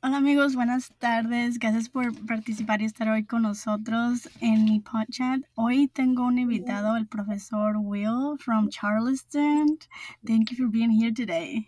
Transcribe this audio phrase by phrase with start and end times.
[0.00, 1.58] Hola amigos, buenas tardes.
[1.58, 5.42] Gracias por participar y estar hoy con nosotros en mi podcast.
[5.56, 9.76] Hoy tengo un invitado, el profesor Will from Charleston.
[10.24, 11.66] Thank you for being here today.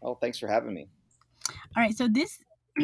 [0.00, 0.88] Oh, thanks for having me.
[1.76, 2.40] All right, so this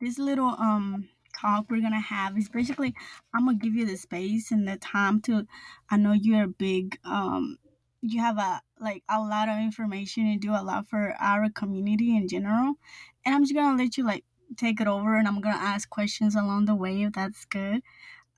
[0.00, 1.08] this little um
[1.40, 2.94] talk we're gonna have is basically
[3.32, 5.46] I'm gonna give you the space and the time to.
[5.90, 7.56] I know you're a big um
[8.02, 12.14] you have a like a lot of information and do a lot for our community
[12.14, 12.74] in general
[13.24, 14.24] and i'm just gonna let you like
[14.56, 17.82] take it over and i'm gonna ask questions along the way if that's good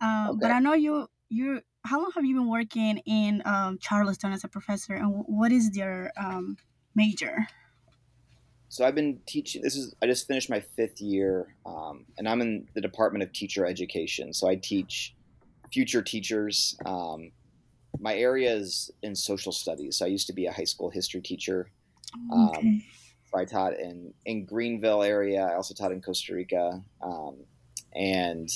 [0.00, 0.38] uh, okay.
[0.40, 4.44] but i know you you how long have you been working in um, charleston as
[4.44, 6.56] a professor and what is your um,
[6.94, 7.46] major
[8.68, 12.40] so i've been teaching this is i just finished my fifth year um, and i'm
[12.40, 15.14] in the department of teacher education so i teach
[15.72, 17.30] future teachers um,
[18.00, 19.98] my area is in social studies.
[19.98, 21.70] So I used to be a high school history teacher.
[22.30, 22.82] Oh, okay.
[23.36, 25.42] I taught in in Greenville area.
[25.44, 27.36] I also taught in Costa Rica, um,
[27.94, 28.50] and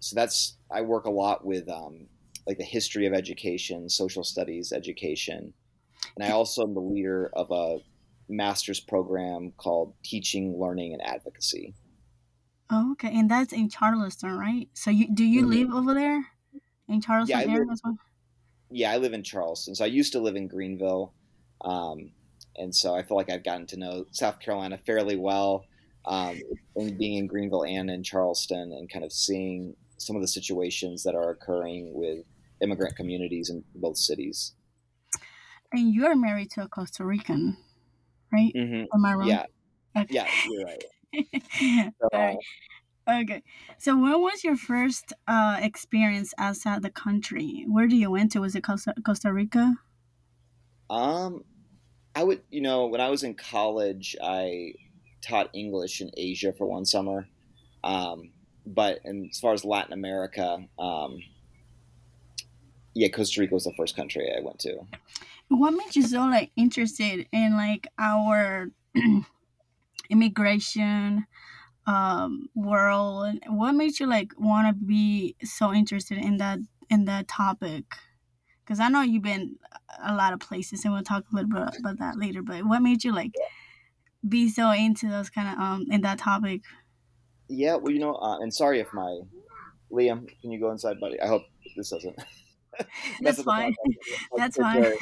[0.00, 2.06] so that's I work a lot with um,
[2.46, 5.52] like the history of education, social studies education,
[6.16, 7.78] and I also am the leader of a
[8.28, 11.74] master's program called Teaching, Learning, and Advocacy.
[12.70, 14.68] Oh, okay, and that's in Charleston, right?
[14.74, 15.50] So you do you mm-hmm.
[15.50, 16.24] live over there?
[16.88, 17.98] in Charleston yeah, area live, as well?
[18.70, 19.74] Yeah, I live in Charleston.
[19.74, 21.12] So I used to live in Greenville.
[21.62, 22.10] Um,
[22.58, 25.64] and so I feel like I've gotten to know South Carolina fairly well,
[26.04, 26.40] um,
[26.74, 31.14] being in Greenville and in Charleston, and kind of seeing some of the situations that
[31.14, 32.24] are occurring with
[32.60, 34.52] immigrant communities in both cities.
[35.72, 37.56] And you're married to a Costa Rican,
[38.32, 38.52] right?
[38.54, 38.84] Mm-hmm.
[38.94, 39.28] Am I wrong?
[39.28, 39.46] Yeah.
[39.96, 40.14] Okay.
[40.14, 41.92] Yeah, you're right.
[42.12, 42.38] so,
[43.08, 43.42] Okay.
[43.78, 47.64] So when was your first uh, experience outside the country?
[47.68, 48.40] Where do you went to?
[48.40, 49.74] Was it Costa, Costa Rica?
[50.90, 51.44] Um,
[52.16, 54.72] I would, you know, when I was in college, I
[55.22, 57.28] taught English in Asia for one summer.
[57.84, 58.32] Um,
[58.64, 61.18] but as far as Latin America, um,
[62.94, 64.78] yeah, Costa Rica was the first country I went to.
[65.48, 68.70] What made you so like interested in like our
[70.10, 71.26] immigration?
[71.86, 73.38] um, world?
[73.48, 76.58] What made you like want to be so interested in that
[76.90, 77.84] in that topic?
[78.66, 79.56] Because I know you've been
[80.02, 82.42] a lot of places, and we'll talk a little bit about that later.
[82.42, 83.32] But what made you like
[84.28, 86.62] be so into those kind of um in that topic?
[87.48, 89.20] Yeah, well, you know, uh, and sorry if my
[89.92, 91.20] Liam, can you go inside, buddy?
[91.20, 91.42] I hope
[91.76, 92.16] this doesn't.
[93.20, 93.74] That's fine.
[94.36, 94.84] That's fine.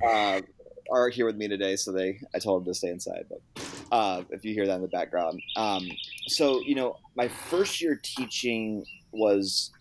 [0.00, 0.40] Uh,
[0.92, 3.24] are here with me today, so they I told them to stay inside.
[3.28, 5.88] But uh, if you hear that in the background, um,
[6.28, 9.72] so you know, my first year teaching was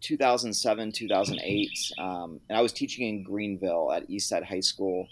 [0.00, 5.08] 2007, 2008, um, and I was teaching in Greenville at Eastside High School.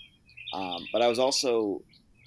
[0.53, 1.83] Um, but I was also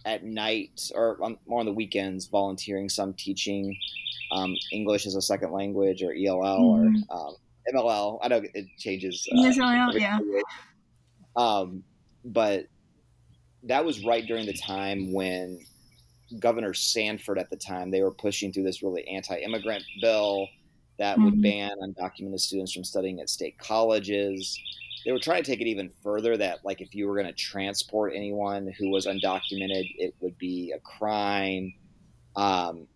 [0.06, 3.78] at night or on, more on the weekends volunteering some teaching
[4.32, 7.12] um, English as a second language or ELL mm-hmm.
[7.12, 7.36] or um,
[7.74, 8.20] MLL.
[8.22, 9.28] I know it changes.
[9.32, 9.42] Uh,
[10.00, 10.20] yeah.
[11.36, 11.84] Um,
[12.26, 12.66] but
[13.64, 15.60] that was right during the time when
[16.40, 20.48] Governor Sanford at the time they were pushing through this really anti-immigrant bill
[21.00, 21.26] that mm-hmm.
[21.26, 24.60] would ban undocumented students from studying at state colleges.
[25.06, 27.34] They were trying to take it even further that like if you were going to
[27.34, 31.74] transport anyone who was undocumented, it would be a crime.
[32.36, 32.88] Um,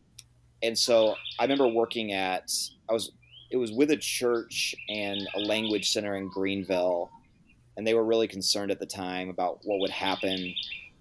[0.61, 2.51] and so I remember working at
[2.89, 3.11] I was
[3.51, 7.11] it was with a church and a language center in Greenville
[7.77, 10.53] and they were really concerned at the time about what would happen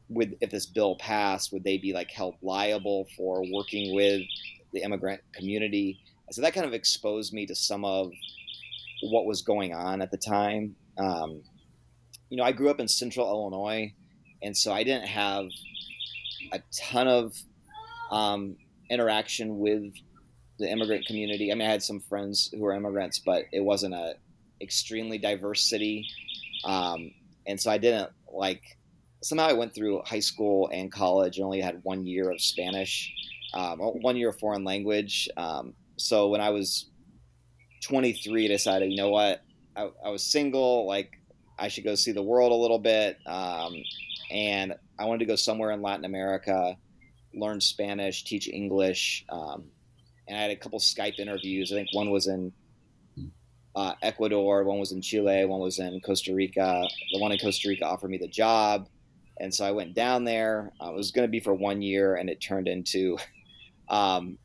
[0.09, 1.53] with if this bill passed.
[1.53, 4.23] Would they be like held liable for working with
[4.73, 6.01] the immigrant community?
[6.33, 8.11] So that kind of exposed me to some of
[9.03, 10.77] what was going on at the time.
[10.97, 11.43] Um,
[12.31, 13.93] you know, I grew up in Central Illinois,
[14.43, 15.47] and so I didn't have
[16.53, 17.37] a ton of
[18.11, 18.57] um,
[18.89, 19.93] interaction with
[20.59, 21.53] the immigrant community.
[21.53, 24.15] I mean, I had some friends who were immigrants, but it wasn't a
[24.61, 26.07] extremely diverse city.
[26.65, 27.13] Um,
[27.47, 28.63] and so I didn't like,
[29.23, 33.13] somehow I went through high school and college and only had one year of Spanish,
[33.53, 35.29] um, one year of foreign language.
[35.37, 36.91] Um, so when I was
[37.85, 39.43] 23, I decided, you know what,
[39.77, 41.13] I, I, was single, like
[41.59, 43.19] I should go see the world a little bit.
[43.25, 43.75] Um,
[44.31, 46.77] and I wanted to go somewhere in Latin America,
[47.35, 49.25] learn Spanish, teach English.
[49.29, 49.65] Um,
[50.27, 51.73] and I had a couple Skype interviews.
[51.73, 52.53] I think one was in
[53.77, 56.85] uh, Ecuador, one was in Chile, one was in Costa Rica.
[57.13, 58.89] The one in Costa Rica offered me the job.
[59.39, 60.73] And so I went down there.
[60.83, 63.19] Uh, it was going to be for one year, and it turned into
[63.89, 64.39] um,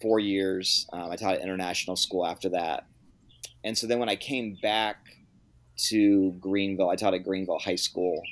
[0.00, 0.86] four years.
[0.92, 2.86] Um, I taught at international school after that.
[3.64, 4.96] And so then when I came back
[5.88, 8.22] to Greenville, I taught at Greenville High School.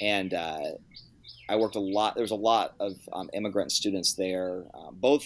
[0.00, 0.60] And uh,
[1.48, 2.14] I worked a lot.
[2.14, 5.24] There was a lot of um, immigrant students there, um, both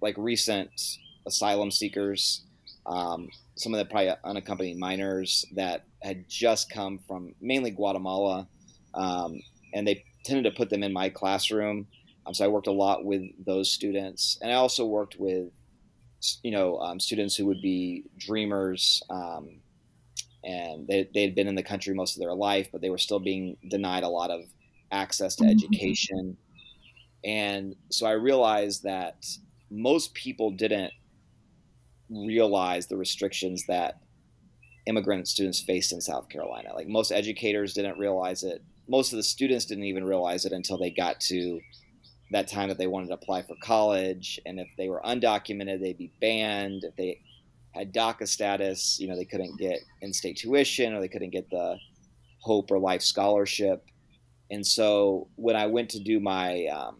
[0.00, 0.70] like recent
[1.26, 2.42] asylum seekers,
[2.86, 8.46] um, some of the probably unaccompanied minors that had just come from mainly Guatemala,
[8.94, 9.40] um,
[9.74, 11.86] and they tended to put them in my classroom.
[12.28, 15.48] Um, so I worked a lot with those students, and I also worked with,
[16.42, 19.60] you know, um, students who would be dreamers, um,
[20.44, 22.98] and they they had been in the country most of their life, but they were
[22.98, 24.42] still being denied a lot of
[24.92, 25.52] access to mm-hmm.
[25.52, 26.36] education.
[27.24, 29.26] And so I realized that
[29.70, 30.92] most people didn't
[32.10, 34.00] realize the restrictions that
[34.86, 36.74] immigrant students faced in South Carolina.
[36.74, 38.62] Like most educators didn't realize it.
[38.86, 41.60] Most of the students didn't even realize it until they got to
[42.30, 44.38] that time that they wanted to apply for college.
[44.44, 46.84] And if they were undocumented, they'd be banned.
[46.84, 47.20] If they
[47.72, 51.78] had DACA status, you know, they couldn't get in-state tuition or they couldn't get the
[52.40, 53.84] Hope or Life scholarship.
[54.50, 56.98] And so when I went to do my um,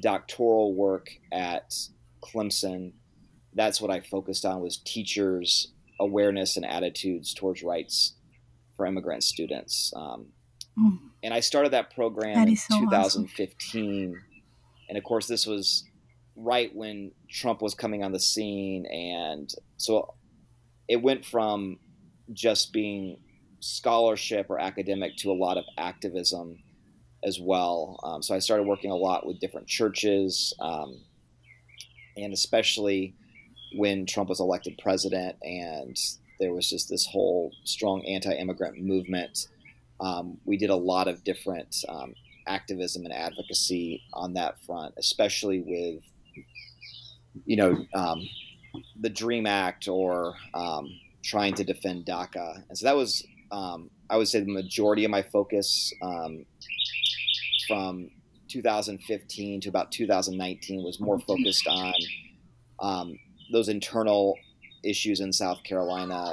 [0.00, 1.74] doctoral work at
[2.22, 2.92] Clemson,
[3.54, 8.14] that's what I focused on was teachers' awareness and attitudes towards rights
[8.76, 9.92] for immigrant students.
[9.94, 10.26] Um,
[10.78, 10.98] mm.
[11.22, 14.10] And I started that program that in so 2015.
[14.10, 14.24] Awesome.
[14.88, 15.84] And of course, this was
[16.36, 18.86] right when Trump was coming on the scene.
[18.86, 20.14] And so
[20.88, 21.78] it went from
[22.32, 23.18] just being
[23.60, 26.58] scholarship or academic to a lot of activism
[27.24, 28.00] as well.
[28.02, 31.00] Um, so I started working a lot with different churches, um,
[32.16, 33.14] and especially
[33.76, 35.96] when Trump was elected president, and
[36.40, 39.46] there was just this whole strong anti-immigrant movement.
[40.02, 42.14] Um, we did a lot of different um,
[42.46, 46.44] activism and advocacy on that front, especially with,
[47.46, 48.28] you know, um,
[49.00, 50.90] the Dream Act or um,
[51.22, 55.10] trying to defend DACA, and so that was um, I would say the majority of
[55.10, 56.46] my focus um,
[57.68, 58.10] from
[58.48, 61.66] 2015 to about 2019 was more focused
[62.80, 63.18] on
[63.52, 64.34] those internal
[64.82, 66.32] issues in South Carolina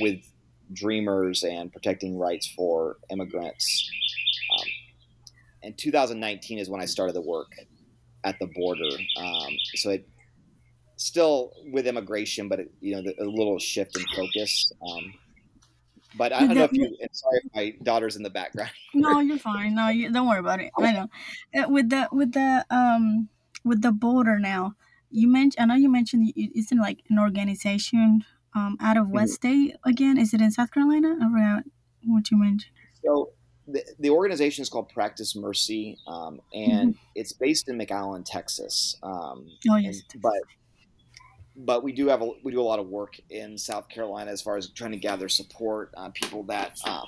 [0.00, 0.31] with
[0.72, 3.90] dreamers and protecting rights for immigrants.
[4.58, 4.66] Um,
[5.64, 7.52] and 2019 is when I started the work
[8.24, 8.90] at the border.
[9.16, 10.08] Um, so it
[10.96, 14.70] still with immigration, but it, you know, the, a little shift in focus.
[14.86, 15.14] Um,
[16.16, 16.94] but I don't know if you.
[17.12, 18.70] Sorry if my daughter's in the background.
[18.94, 19.74] no, you're fine.
[19.74, 20.70] No, you, don't worry about it.
[20.78, 21.08] I know.
[21.54, 23.28] Uh, with the with the um
[23.64, 24.74] with the border now,
[25.10, 25.62] you mentioned.
[25.62, 29.34] I know you mentioned it's in like an organization um out of West.
[29.34, 30.18] State again.
[30.18, 31.16] Is it in South Carolina?
[31.20, 31.64] I forgot
[32.04, 32.72] what you mentioned.
[33.04, 33.32] So
[33.66, 37.04] the, the organization is called Practice Mercy, um, and mm-hmm.
[37.14, 38.96] it's based in McAllen, Texas.
[39.02, 40.42] Um, oh yes, and, but
[41.56, 44.42] but we do have a, we do a lot of work in South Carolina as
[44.42, 45.92] far as trying to gather support.
[45.96, 47.06] Uh, people that um,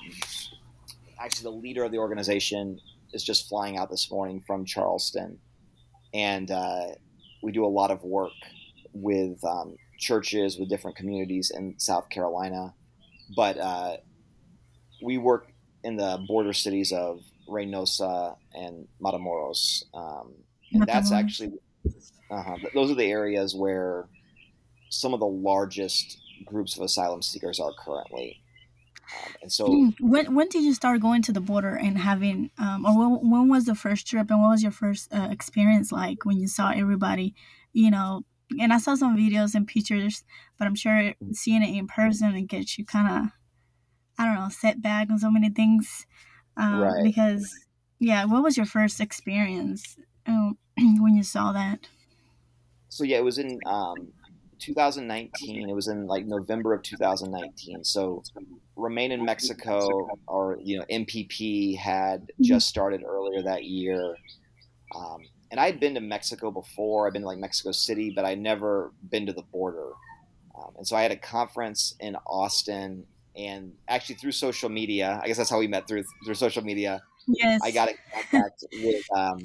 [1.19, 2.79] actually the leader of the organization
[3.13, 5.37] is just flying out this morning from Charleston,
[6.13, 6.87] and uh,
[7.43, 8.31] we do a lot of work
[8.93, 12.73] with um, churches with different communities in South Carolina,
[13.35, 13.97] but uh,
[15.03, 15.51] we work
[15.83, 20.33] in the border cities of Reynosa and Matamoros, um,
[20.71, 21.53] and that's actually
[22.31, 24.07] uh-huh, those are the areas where
[24.89, 28.41] some of the largest groups of asylum seekers are currently.
[29.13, 32.49] Um, and so, hmm, when when did you start going to the border and having,
[32.57, 35.91] um, or when, when was the first trip and what was your first uh, experience
[35.91, 37.35] like when you saw everybody,
[37.73, 38.23] you know?
[38.59, 40.23] And I saw some videos and pictures,
[40.57, 43.31] but I'm sure seeing it in person it gets you kind of,
[44.17, 46.05] I don't know, set back on so many things.
[46.57, 47.03] Um, right.
[47.03, 47.53] Because,
[47.99, 49.97] yeah, what was your first experience
[50.27, 51.87] um, when you saw that?
[52.89, 53.95] So yeah, it was in um,
[54.59, 55.69] 2019.
[55.69, 57.83] It was in like November of 2019.
[57.83, 58.23] So
[58.77, 62.43] Remain in Mexico, or you know, MPP had mm-hmm.
[62.43, 64.17] just started earlier that year.
[64.93, 65.19] Um,
[65.51, 67.07] and I had been to Mexico before.
[67.07, 69.91] I've been to like Mexico City, but I'd never been to the border.
[70.57, 75.27] Um, and so I had a conference in Austin, and actually through social media, I
[75.27, 77.01] guess that's how we met through through social media.
[77.27, 77.61] Yes.
[77.63, 77.95] I got in
[78.31, 79.39] contact with um,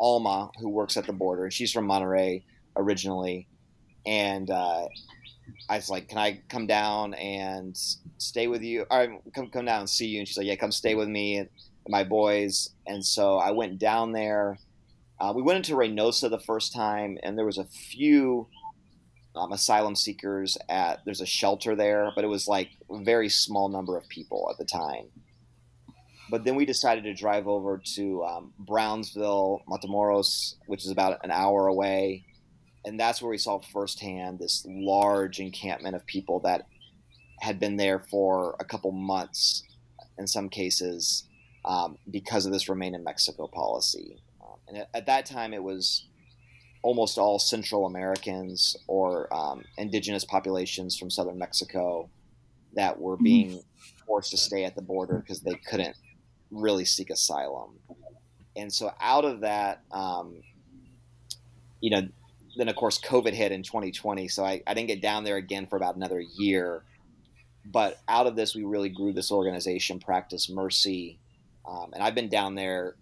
[0.00, 2.42] Alma, who works at the border, she's from Monterrey
[2.76, 3.48] originally,
[4.06, 4.86] and uh,
[5.68, 7.76] I was like, "Can I come down and
[8.18, 8.86] stay with you?
[8.90, 11.38] Or come come down and see you?" And she's like, "Yeah, come stay with me
[11.38, 11.48] and
[11.88, 14.58] my boys." And so I went down there.
[15.20, 18.48] Uh, we went into Reynosa the first time, and there was a few
[19.36, 21.04] um, asylum seekers at.
[21.04, 24.58] There's a shelter there, but it was like a very small number of people at
[24.58, 25.06] the time.
[26.30, 31.30] But then we decided to drive over to um, Brownsville, Matamoros, which is about an
[31.30, 32.24] hour away
[32.84, 36.66] and that's where we saw firsthand this large encampment of people that
[37.40, 39.62] had been there for a couple months
[40.18, 41.24] in some cases
[41.64, 44.18] um, because of this remain in Mexico policy.
[44.42, 46.06] Um, and at, at, that time, it was
[46.82, 52.10] almost all Central Americans or um, indigenous populations from southern Mexico
[52.74, 53.24] that were mm-hmm.
[53.24, 53.62] being
[54.06, 55.96] forced to stay at the border because they couldn't
[56.50, 57.78] really seek asylum.
[58.56, 60.42] And so, out of that, um,
[61.80, 62.08] you know,
[62.56, 65.66] then of course COVID hit in 2020, so I, I didn't get down there again
[65.66, 66.82] for about another year.
[67.66, 71.18] But out of this, we really grew this organization, Practice Mercy,
[71.68, 72.96] um, and I've been down there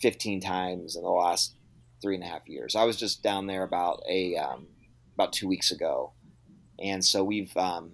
[0.00, 1.56] 15 times in the last
[2.02, 2.76] three and a half years.
[2.76, 4.66] I was just down there about a um,
[5.14, 6.12] about two weeks ago,
[6.78, 7.92] and so we've um,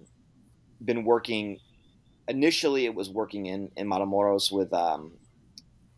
[0.83, 1.59] been working.
[2.27, 5.13] Initially, it was working in in Matamoros with um,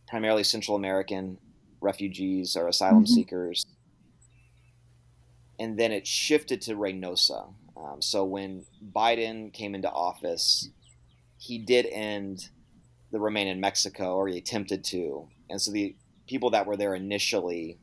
[0.08, 1.38] primarily Central American
[1.82, 3.14] refugees or asylum mm-hmm.
[3.14, 3.66] seekers
[5.60, 7.54] and then it shifted to Reynosa.
[7.78, 10.70] Um, so when Biden came into office,
[11.38, 12.50] he did end
[13.12, 15.96] the remain in Mexico, or he attempted to, and so the
[16.28, 17.78] people that were there initially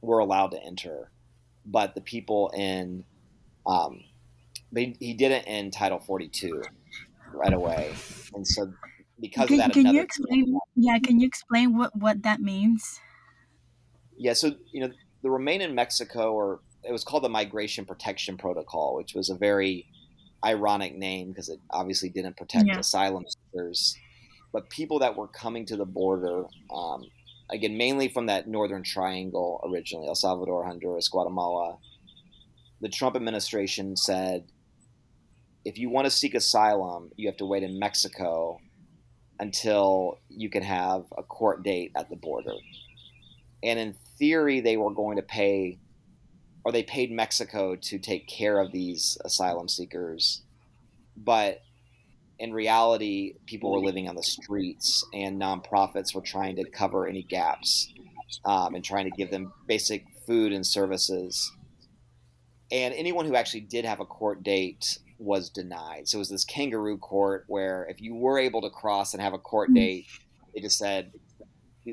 [0.00, 1.10] were allowed to enter,
[1.66, 3.04] but the people in
[3.66, 4.04] um,
[4.72, 6.62] they, he didn't end Title 42
[7.32, 7.92] right away,
[8.34, 8.72] and so
[9.20, 10.58] because can, of that, can you explain?
[10.76, 13.00] Yeah, can you explain what what that means?
[14.16, 18.36] Yeah, so you know the remain in Mexico or it was called the Migration Protection
[18.36, 19.86] Protocol, which was a very
[20.44, 22.78] ironic name because it obviously didn't protect yeah.
[22.78, 23.96] asylum seekers,
[24.52, 27.04] but people that were coming to the border, um,
[27.50, 31.78] again, mainly from that northern triangle originally, El Salvador, Honduras, Guatemala.
[32.80, 34.44] The Trump administration said,
[35.64, 38.58] if you want to seek asylum, you have to wait in Mexico
[39.38, 42.54] until you can have a court date at the border.
[43.62, 45.78] And in theory, they were going to pay
[46.64, 50.42] or they paid Mexico to take care of these asylum seekers,
[51.16, 51.62] but
[52.40, 57.22] in reality, people were living on the streets, and nonprofits were trying to cover any
[57.22, 57.92] gaps
[58.46, 61.52] um, and trying to give them basic food and services.
[62.72, 66.08] And anyone who actually did have a court date was denied.
[66.08, 69.34] So it was this kangaroo court where if you were able to cross and have
[69.34, 69.74] a court hmm.
[69.74, 70.06] date,
[70.54, 71.12] they just said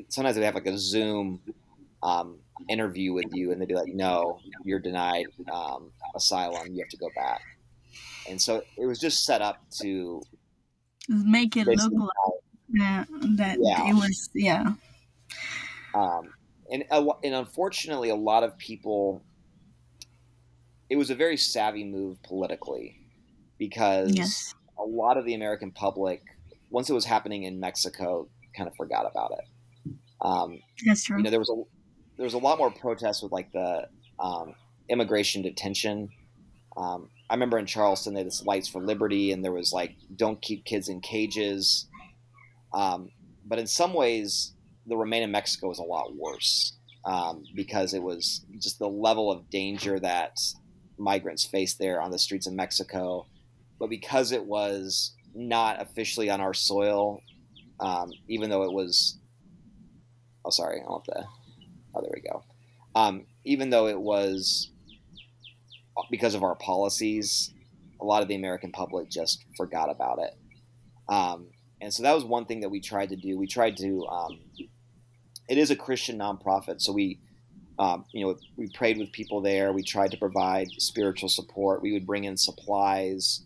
[0.08, 1.42] sometimes they have like a Zoom
[2.02, 2.38] um,
[2.70, 6.68] interview with you and they'd be like, no, you're denied um, asylum.
[6.72, 7.42] You have to go back.
[8.30, 10.22] And so it was just set up to
[11.08, 13.88] make it look like that yeah.
[13.88, 14.74] it was, yeah.
[15.94, 16.32] Um,
[16.70, 19.22] and, and unfortunately, a lot of people,
[20.90, 23.00] it was a very savvy move politically
[23.58, 24.54] because yes.
[24.78, 26.22] a lot of the American public,
[26.70, 29.94] once it was happening in Mexico, kind of forgot about it.
[30.20, 31.16] Um, That's true.
[31.16, 31.62] You know, there was a
[32.16, 33.88] there was a lot more protests with like the
[34.18, 34.54] um,
[34.88, 36.10] immigration detention.
[36.76, 39.96] Um, I remember in Charleston they had this Lights for Liberty, and there was like
[40.14, 41.86] "Don't keep kids in cages."
[42.72, 43.10] Um,
[43.44, 44.52] but in some ways,
[44.86, 49.30] the Remain in Mexico was a lot worse um, because it was just the level
[49.32, 50.38] of danger that
[50.98, 53.26] migrants faced there on the streets of Mexico.
[53.78, 57.22] But because it was not officially on our soil,
[57.80, 59.18] um, even though it was,
[60.44, 61.28] oh sorry, I'll have to
[61.94, 62.44] Oh, there we go.
[62.94, 64.70] Um, even though it was
[66.10, 67.52] because of our policies,
[68.00, 70.34] a lot of the American public just forgot about it.
[71.08, 71.48] Um,
[71.80, 73.38] and so that was one thing that we tried to do.
[73.38, 74.06] We tried to.
[74.06, 74.40] Um,
[75.48, 77.20] it is a Christian nonprofit, so we,
[77.78, 79.72] um, you know, we prayed with people there.
[79.72, 81.82] We tried to provide spiritual support.
[81.82, 83.44] We would bring in supplies.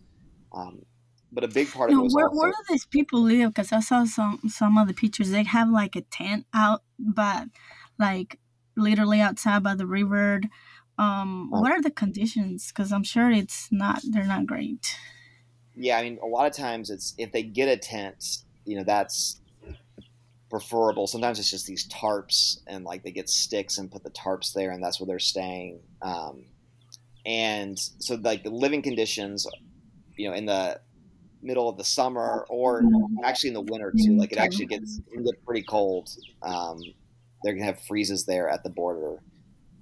[0.53, 0.85] Um,
[1.31, 3.53] but a big part of it was where, also, where do these people live?
[3.53, 5.29] Because I saw some some of the pictures.
[5.29, 7.47] They have like a tent out, but
[7.97, 8.39] like
[8.75, 10.41] literally outside by the river.
[10.97, 12.67] Um, what are the conditions?
[12.67, 14.95] Because I'm sure it's not they're not great.
[15.75, 18.23] Yeah, I mean, a lot of times it's if they get a tent,
[18.65, 19.41] you know, that's
[20.49, 21.07] preferable.
[21.07, 24.71] Sometimes it's just these tarps, and like they get sticks and put the tarps there,
[24.71, 25.79] and that's where they're staying.
[26.01, 26.45] Um,
[27.25, 29.47] and so, like the living conditions,
[30.15, 30.79] you know, in the
[31.41, 32.83] middle of the summer or
[33.25, 36.09] actually in the winter too, like it actually gets, it gets pretty cold.
[36.41, 36.79] Um,
[37.43, 39.17] they're to have freezes there at the border.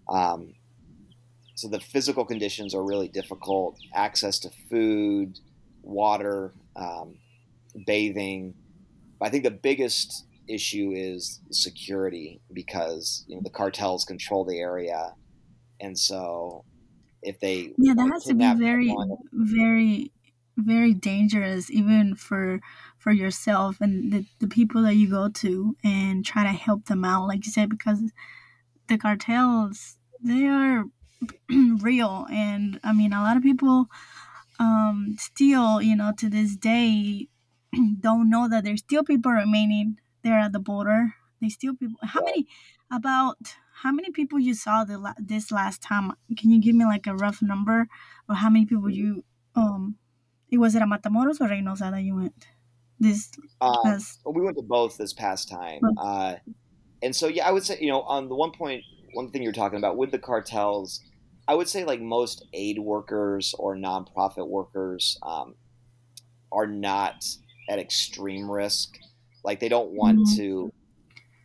[0.10, 0.54] Um,
[1.62, 3.78] so the physical conditions are really difficult.
[3.94, 5.40] Access to food,
[5.84, 7.18] water, um,
[7.86, 8.56] bathing.
[9.22, 15.14] I think the biggest issue is security because you know the cartels control the area,
[15.80, 16.66] and so
[17.22, 20.12] if they yeah, that has to be very, someone, very,
[20.58, 22.60] very dangerous, even for
[22.98, 27.04] for yourself and the, the people that you go to and try to help them
[27.04, 28.12] out like you said because
[28.90, 30.84] the cartels they are
[31.82, 33.88] real and i mean a lot of people
[34.60, 37.28] um still you know to this day
[38.00, 41.16] don't know that there's still people remaining there at the border.
[41.42, 42.00] They still people.
[42.04, 42.48] How many?
[42.92, 46.14] About how many people you saw the la- this last time?
[46.38, 47.88] Can you give me like a rough number,
[48.28, 49.24] or how many people you
[49.56, 49.96] um?
[50.50, 52.48] It was it at Matamoros or Reynosa that you went?
[53.00, 54.20] This last.
[54.26, 56.36] well, we went to both this past time, uh,
[57.02, 59.54] and so yeah, I would say you know on the one point, one thing you're
[59.54, 61.02] talking about with the cartels,
[61.48, 65.56] I would say like most aid workers or nonprofit workers um,
[66.52, 67.24] are not
[67.70, 68.90] at extreme risk.
[69.44, 70.36] Like they don't want Mhm.
[70.38, 70.74] to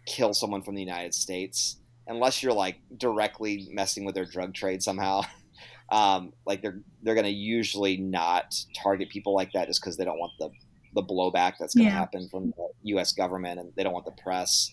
[0.07, 4.83] kill someone from the United States unless you're like directly messing with their drug trade
[4.83, 5.23] somehow.
[5.89, 10.05] Um, like they're they're going to usually not target people like that just because they
[10.05, 10.51] don't want the
[10.95, 11.99] the blowback that's going to Yeah.
[11.99, 13.13] happen from the U.S.
[13.13, 14.69] government and they don't want the press.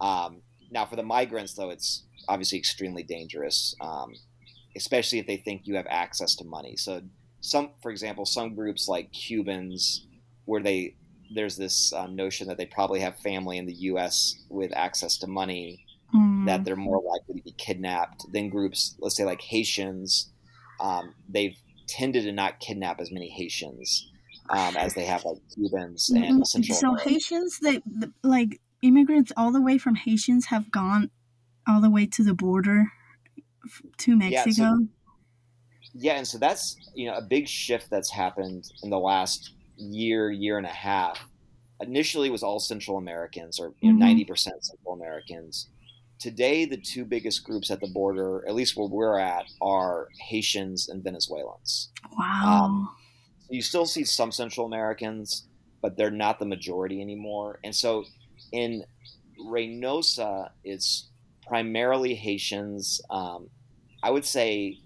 [0.00, 4.12] Um, now, for the migrants, though, it's obviously extremely dangerous, um,
[4.76, 6.76] especially if they think you have access to money.
[6.76, 7.02] So,
[7.40, 10.06] some, for example, some groups like Cubans,
[10.44, 10.96] where they
[11.32, 14.34] there's this um, notion that they probably have family in the U.S.
[14.48, 15.84] with access to money,
[16.14, 20.30] Mm, that they're more likely to be kidnapped than groups, let's say like Haitians.
[20.80, 24.10] Um, they've tended to not kidnap as many Haitians
[24.48, 27.10] um, as they have like Cubans and Central so America.
[27.10, 27.80] Haitians, they
[28.24, 31.10] like immigrants all the way from Haitians have gone
[31.68, 32.86] all the way to the border
[33.98, 34.52] to Yeah, Mexico.
[34.54, 34.86] so
[35.94, 40.30] Yeah, and so that's you know a big shift that's happened in the last year,
[40.30, 41.18] year and a half.
[41.80, 43.98] Initially, it was all Central Americans, or you know, Mhm.
[43.98, 45.68] 90 percent Central Americans.
[46.18, 50.88] Today, the two biggest groups at the border, at least where we're at, are Haitians
[50.90, 51.90] and Venezuelans.
[52.18, 52.64] wow.
[52.64, 52.96] um,
[53.48, 55.48] You still see some Central Americans,
[55.82, 57.58] but they're not the majority anymore.
[57.64, 58.04] And so,
[58.52, 58.84] in
[59.40, 61.09] Reynosa, it's
[61.50, 63.00] primarily Haitians.
[63.10, 63.50] Um,
[64.04, 64.78] I would say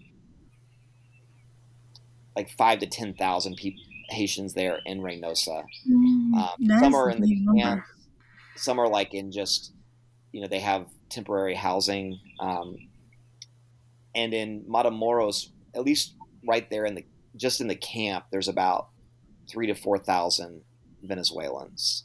[2.35, 5.65] like five to ten thousand people Haitians there in Reynosa.
[5.89, 7.61] Mm, Um, some are in the number.
[7.63, 7.85] camp.
[8.57, 9.73] Some are like in just
[10.33, 12.19] you know they have temporary housing.
[12.41, 12.77] Um,
[14.15, 16.15] and in Matamoros, at least
[16.47, 17.05] right there in the
[17.37, 18.89] just in the camp, there's about
[19.51, 20.63] three to four thousand
[21.03, 22.05] Venezuelans.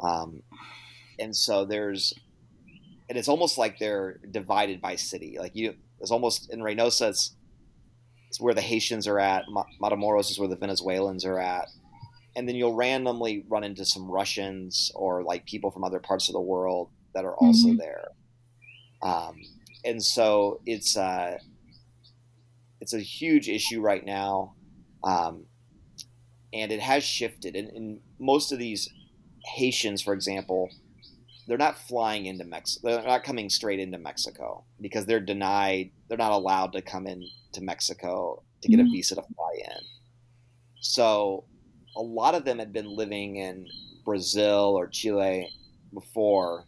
[0.00, 0.42] Um,
[1.18, 2.14] and so there's
[3.08, 5.36] and it's almost like they're divided by city.
[5.38, 7.34] Like you, it's almost in Reynosa, it's,
[8.28, 9.44] it's where the Haitians are at.
[9.80, 11.68] Matamoros is where the Venezuelans are at,
[12.36, 16.34] and then you'll randomly run into some Russians or like people from other parts of
[16.34, 17.78] the world that are also Mhm.
[17.78, 18.08] there.
[19.02, 19.40] Um,
[19.84, 21.38] and so it's uh,
[22.80, 24.54] it's a huge issue right now,
[25.02, 25.46] um,
[26.52, 27.56] and it has shifted.
[27.56, 28.88] And, and most of these
[29.44, 30.68] Haitians, for example,
[31.48, 32.88] they're not flying into Mexico.
[32.88, 35.92] They're not coming straight into Mexico because they're denied.
[36.08, 38.92] They're not allowed to come in to Mexico to get a Mhm.
[38.92, 39.82] visa to fly in.
[40.80, 41.46] So
[41.96, 43.72] a lot of them had been living in
[44.04, 45.52] Brazil or Chile
[45.92, 46.66] before,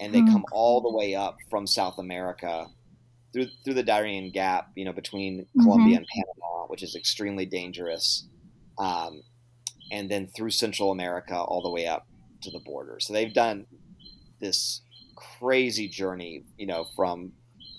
[0.00, 0.24] and they Hmm.
[0.24, 2.68] come all the way up from South America
[3.32, 8.28] through through the Darien Gap, you know, between Colombia and Panama, which is extremely dangerous,
[8.78, 9.22] um,
[9.90, 12.06] and then through Central America all the way up
[12.42, 12.98] to the border.
[13.00, 13.66] So they've done
[14.40, 14.82] this
[15.16, 17.32] crazy journey, you know, from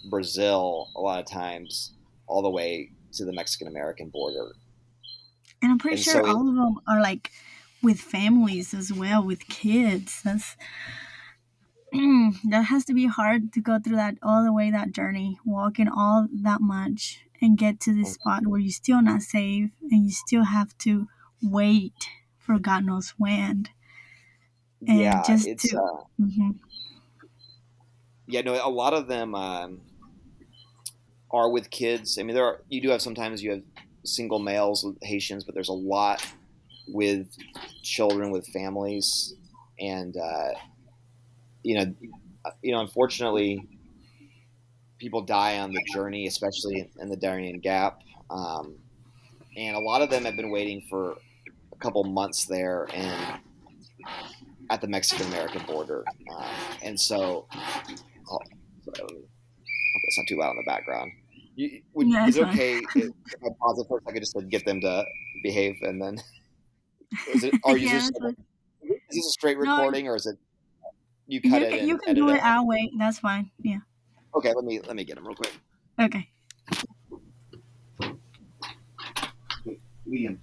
[0.10, 1.94] Brazil a lot of times
[2.28, 4.54] all the way to the Mexican American border.
[5.62, 7.32] And I'm pretty And sure so it- all of them are like
[7.84, 10.22] with families as well, with kids.
[10.24, 10.56] That's
[11.92, 15.88] that has to be hard to go through that all the way that journey, walking
[15.90, 20.12] all that much and get to this spot where you're still not safe and you
[20.12, 21.08] still have to
[21.42, 23.68] wait for God knows when.
[24.88, 26.52] And yeah, just it's to- uh, hmm
[28.28, 29.82] yeah, no, a lot of them um,
[31.32, 32.18] are with kids.
[32.18, 33.64] I mean, there are you do have sometimes you have
[34.04, 36.26] single males with Haitians, but there's a lot
[36.88, 37.28] with
[37.84, 39.34] children with families,
[39.80, 40.54] and uh,
[41.64, 41.96] you know,
[42.62, 43.68] you know, unfortunately,
[44.98, 48.78] people die on the journey, especially in the Darien Gap, um,
[49.58, 51.14] and a lot of them have been waiting for
[51.74, 53.42] a couple months there and
[54.72, 56.04] at the Mexican American border,
[56.34, 56.46] um,
[56.82, 57.46] and so.
[58.32, 58.40] Oh,
[58.98, 61.12] that's not too loud in the background.
[61.56, 64.34] You, would, Yeah, is it okay if if I pause it for a second just
[64.38, 65.06] to get them to
[65.44, 66.18] behave and then?
[67.34, 67.54] Is it?
[67.66, 68.14] Are you Yeah, just?
[68.22, 68.36] what-
[68.82, 70.38] Is this a straight No, recording or is it?
[71.28, 72.36] You you it can, you can do it.
[72.36, 72.90] it our way.
[72.98, 73.52] That's fine.
[73.62, 73.80] Yeah.
[74.34, 75.52] Okay, let me let me get them real quick.
[76.00, 76.30] Okay.
[80.08, 80.38] Liam.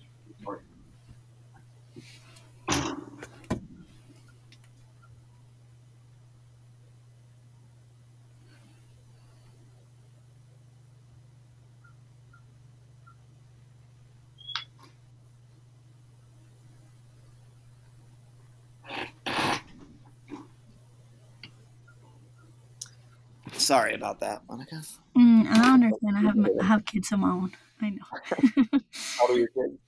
[23.68, 24.76] Sorry about that, Monica.
[25.14, 26.16] Mm, I understand.
[26.16, 27.52] I have my, I have kids of my own.
[27.83, 28.02] I know.
[28.81, 29.78] How old are your kids?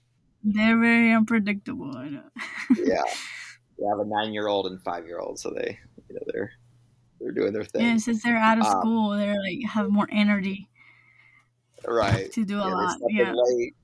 [0.45, 1.97] They're very unpredictable.
[1.97, 2.23] I know.
[2.77, 5.79] yeah, I have a nine-year-old and five-year-old, so they,
[6.11, 6.53] you know, they're
[7.23, 7.81] they're doing their thing.
[7.81, 10.69] Yeah, since they're out of um, school, they're like have more energy.
[11.89, 12.31] Right.
[12.33, 12.99] To do a yeah, lot.
[13.09, 13.33] Yeah.
[13.35, 13.77] Late,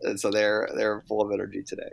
[0.00, 1.92] and so they're they're full of energy today.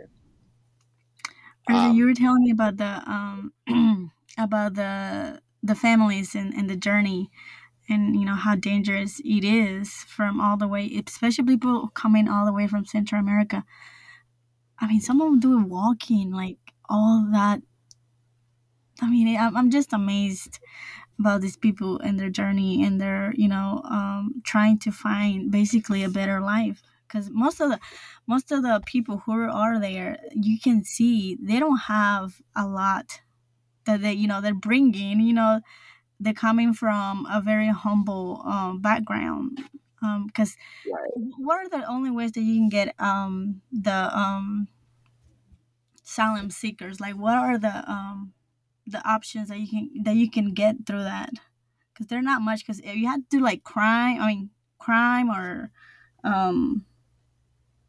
[1.68, 3.52] Um, you were telling me about the um
[4.38, 7.30] about the the families and, and the journey
[7.88, 12.46] and you know how dangerous it is from all the way especially people coming all
[12.46, 13.64] the way from central america.
[14.78, 17.60] I mean some of them do it walking like all that.
[19.00, 20.60] I mean i'm just amazed
[21.18, 26.02] about these people and their journey and their you know um, trying to find basically
[26.04, 26.82] a better life.
[27.06, 27.78] Because most of the
[28.26, 33.20] most of the people who are there you can see they don't have a lot
[33.86, 35.60] that they you know they're bringing you know
[36.20, 39.58] they're coming from a very humble um, background
[40.26, 41.32] because um, right.
[41.38, 44.68] what are the only ways that you can get um, the um,
[46.04, 47.00] asylum seekers?
[47.00, 48.32] Like what are the um,
[48.86, 51.30] the options that you can that you can get through that?
[51.92, 55.70] Because they're not much because you had to do like crime i mean crime or
[56.24, 56.84] um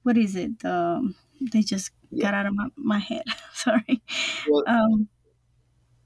[0.04, 0.64] what is it?
[0.64, 2.26] Um they just yeah.
[2.26, 3.24] got out of my, my head.
[3.54, 4.02] Sorry.
[4.48, 5.10] Well, um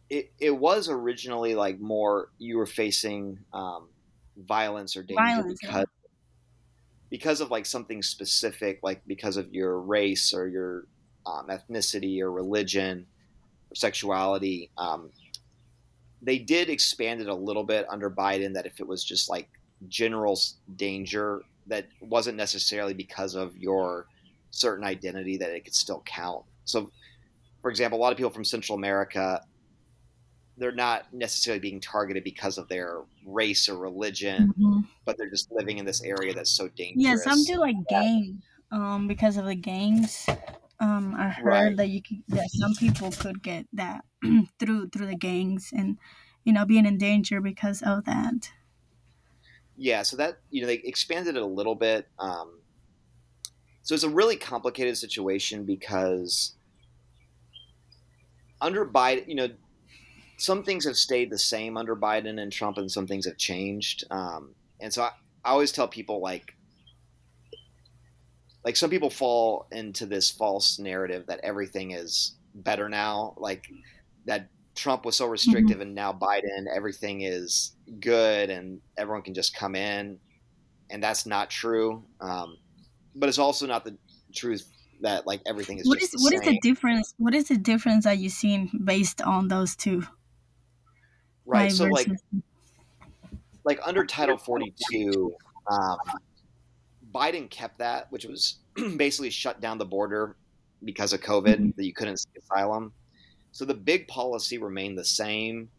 [0.09, 3.89] it, it was originally like more you were facing um,
[4.37, 6.09] violence or danger violence, because yeah.
[7.09, 10.85] because of like something specific, like because of your race or your
[11.25, 13.05] um, ethnicity or religion
[13.71, 14.71] or sexuality.
[14.77, 15.11] Um,
[16.21, 19.47] they did expand it a little bit under Biden that if it was just like
[19.87, 20.37] general
[20.75, 24.05] danger that wasn't necessarily because of your
[24.51, 26.43] certain identity that it could still count.
[26.65, 26.91] So,
[27.61, 29.41] for example, a lot of people from Central America
[30.59, 34.81] they're not necessarily being targeted because of their race or religion, mm-hmm.
[35.05, 37.03] but they're just living in this area that's so dangerous.
[37.03, 38.41] Yeah, some do like gang,
[38.71, 40.27] um, because of the gangs.
[40.81, 41.77] Um, I heard right.
[41.77, 44.03] that you could, that some people could get that
[44.59, 45.97] through through the gangs and
[46.43, 48.51] you know being in danger because of that.
[49.77, 52.07] Yeah, so that you know they expanded it a little bit.
[52.19, 52.59] Um,
[53.81, 56.53] so it's a really complicated situation because
[58.61, 59.49] under Biden, you know,
[60.39, 64.05] some things have stayed the same under Biden and Trump, and some things have changed.
[64.09, 65.11] Um, and so I,
[65.43, 66.55] I always tell people like,
[68.63, 73.69] like some people fall into this false narrative that everything is better now, like
[74.25, 75.81] that Trump was so restrictive mm-hmm.
[75.81, 80.19] and now Biden, everything is good and everyone can just come in,
[80.89, 82.03] and that's not true.
[82.21, 82.57] Um,
[83.13, 83.97] but it's also not the
[84.33, 84.65] truth
[85.01, 85.87] that like everything is.
[85.87, 86.41] What is what same.
[86.41, 87.13] is the difference?
[87.17, 90.05] What is the difference that you've seen based on those two?
[91.49, 91.71] Right?
[91.71, 92.07] So like,
[93.65, 95.35] like under Title 42,
[95.67, 95.97] um,
[97.13, 98.59] Biden kept that, which was
[98.97, 100.35] basically shut down the border
[100.83, 101.69] because of COVID mm-hmm.
[101.75, 102.93] that you couldn't seek asylum.
[103.51, 105.69] So the big policy remained the same.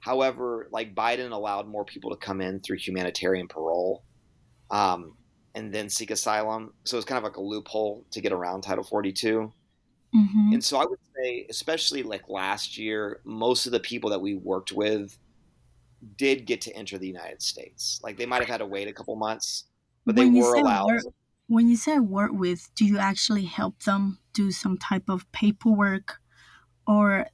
[0.00, 4.04] However, like Biden allowed more people to come in through humanitarian parole,
[4.70, 5.16] um,
[5.54, 6.74] and then seek asylum.
[6.84, 9.52] So it's kind of like a loophole to get around Title 42.
[10.14, 10.54] Mm-hmm.
[10.54, 14.34] And so I would say, especially like last year, most of the people that we
[14.34, 15.18] worked with
[16.16, 18.00] did get to enter the United States.
[18.02, 19.64] Like they might have had to wait a couple months,
[20.04, 20.86] but when they were allowed.
[20.86, 21.04] Work,
[21.48, 26.18] when you say work with, do you actually help them do some type of paperwork
[26.86, 27.26] or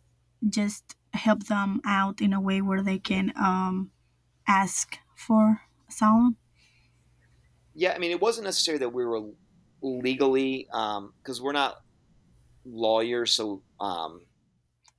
[0.49, 3.91] just help them out in a way where they can um,
[4.47, 6.37] ask for asylum?
[7.75, 9.23] Yeah, I mean, it wasn't necessary that we were
[9.81, 11.83] legally, because um, we're not
[12.65, 14.23] lawyers, so um,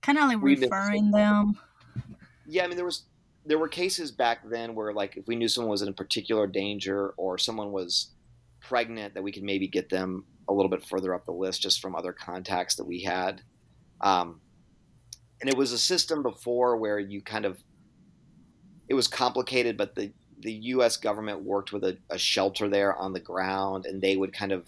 [0.01, 1.57] kind of like referring them.
[2.45, 3.03] Yeah, I mean, there was
[3.45, 6.47] there were cases back then where like if we knew someone was in a particular
[6.47, 8.11] danger or someone was
[8.61, 11.81] pregnant that we could maybe get them a little bit further up the list just
[11.81, 13.41] from other contacts that we had
[13.99, 14.39] um,
[15.41, 17.61] and it was a system before where you kind of
[18.87, 20.97] it was complicated but the the U.S.
[20.97, 24.65] government worked with a, a shelter there on the ground, and they would kind of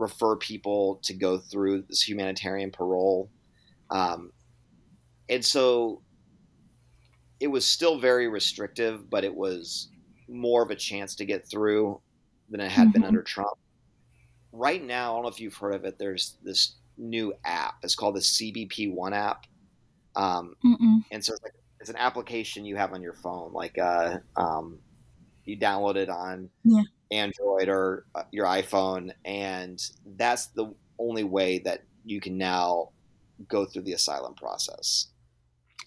[0.00, 3.30] refer people to go through this humanitarian parole.
[3.90, 4.32] Um,
[5.28, 6.02] and so
[7.38, 9.88] it was still very restrictive, but it was
[10.28, 12.00] more of a chance to get through
[12.50, 12.92] than it had mm-hmm.
[12.92, 13.56] been under Trump.
[14.52, 15.98] Right now, I don't know if you've heard of it.
[15.98, 17.74] There's this new app.
[17.82, 19.46] It's called the CBP One app,
[20.16, 20.56] um,
[21.12, 23.52] and so it's like it's an application you have on your phone.
[23.52, 24.80] Like uh, um,
[25.44, 26.82] you download it on yeah.
[27.10, 29.80] Android or uh, your iPhone, and
[30.16, 32.90] that's the only way that you can now
[33.48, 35.08] go through the asylum process.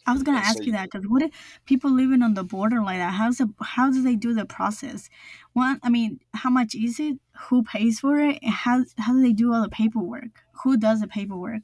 [0.05, 1.31] I was gonna And ask so you that because what if
[1.65, 3.13] people living on the border like that?
[3.13, 5.09] How's the how do they do the process?
[5.53, 7.19] One, I mean, how much is it?
[7.47, 8.43] Who pays for it?
[8.43, 10.43] How how do they do all the paperwork?
[10.63, 11.61] Who does the paperwork?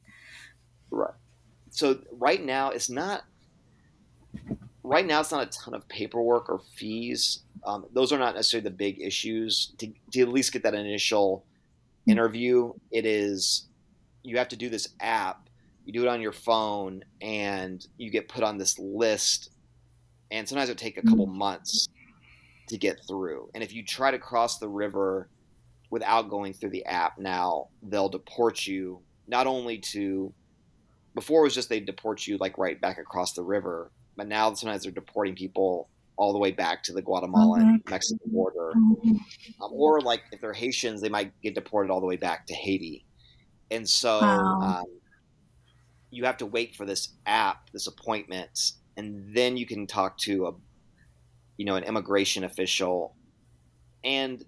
[0.90, 1.14] Right.
[1.70, 3.24] So right now it's not.
[4.90, 7.44] Right now it's not a ton of paperwork or fees.
[7.62, 9.72] Um, those are not necessarily the big issues.
[9.78, 11.44] To, to at least get that initial
[12.08, 13.68] interview, it is
[14.24, 15.48] you have to do this app.
[15.84, 19.50] You do it on your phone, and you get put on this list.
[20.32, 21.86] And sometimes it take a couple months
[22.66, 23.48] to get through.
[23.54, 25.28] And if you try to cross the river
[25.90, 28.98] without going through the app, now they'll deport you
[29.28, 30.34] not only to
[31.14, 34.52] before it was just they deport you like right back across the river, but now
[34.52, 39.16] sometimes they're deporting people all the way back to the Guatemalan Mexican border, Mhm.
[39.62, 42.54] um, or like if they're Haitians, they might get deported all the way back to
[42.54, 43.06] Haiti,
[43.70, 44.20] and so
[44.60, 44.82] Wow.
[44.82, 45.00] um,
[46.10, 50.48] you have to wait for this app, this appointment, and then you can talk to
[50.48, 50.52] a
[51.56, 53.16] you know an immigration official,
[54.04, 54.44] and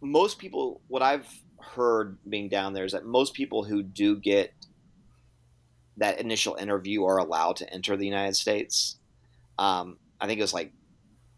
[0.00, 1.28] most people, what I've
[1.60, 4.54] heard being down there is that most people who do get
[5.98, 8.96] that initial interview are allowed to enter the United States.
[9.60, 10.72] Um, I think it was like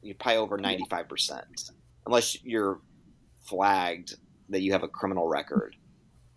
[0.00, 1.44] you're probably over ninety five percent,
[2.06, 2.80] unless you're
[3.44, 4.14] flagged
[4.48, 5.76] that you have a criminal record.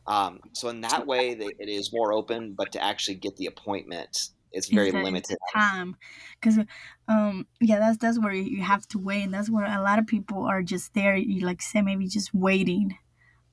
[0.08, 2.54] Um, so in that way, they, it is more open.
[2.58, 5.38] But to actually get the appointment, it's very limited.
[5.54, 5.96] time
[6.40, 6.60] because
[7.08, 10.08] um yeah that's that's where you have to wait and that's where a lot of
[10.08, 12.98] people are just there you like say maybe just waiting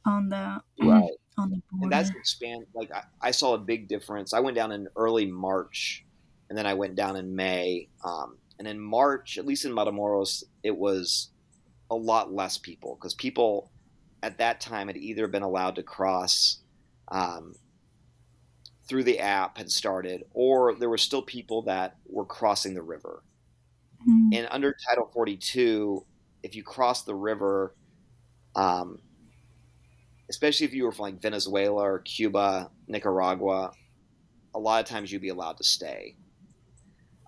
[0.06, 1.10] on the Right.
[1.36, 4.54] on the border and that's expand like I, I saw a big difference i went
[4.54, 6.04] down in early march
[6.52, 10.44] and then i went down in may um, and in march at least in matamoros
[10.62, 11.30] it was
[11.90, 13.70] a lot less people because people
[14.22, 16.58] at that time had either been allowed to cross
[17.08, 17.54] um,
[18.86, 23.22] through the app had started or there were still people that were crossing the river
[24.08, 24.36] Mm.
[24.36, 26.04] and under Title 42,
[26.42, 27.72] if you cross the river,
[28.56, 28.98] um,
[30.28, 33.72] especially if you were from like Venezuela or Cuba, Nicaragua,
[34.54, 36.16] a lot of times you'd be allowed to stay.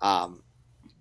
[0.01, 0.43] Um,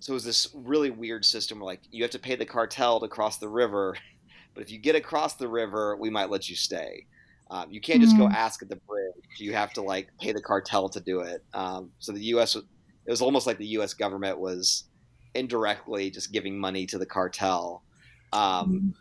[0.01, 3.01] so it was this really weird system where like you have to pay the cartel
[3.01, 3.97] to cross the river,
[4.55, 7.07] but if you get across the river, we might let you stay.
[7.51, 8.33] Um, you can't just go Mm.
[8.33, 9.25] ask at the bridge.
[9.39, 11.43] You have to like pay the cartel to do it.
[11.55, 12.57] Um, so the U.S.
[12.57, 12.65] it
[13.07, 13.95] was almost like the U.S.
[13.95, 14.85] government was
[15.35, 17.85] indirectly just giving money to the cartel.
[18.33, 18.95] Um, Mm.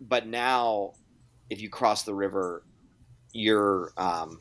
[0.00, 0.92] but now,
[1.50, 2.66] if you cross the river,
[3.32, 4.40] you're um,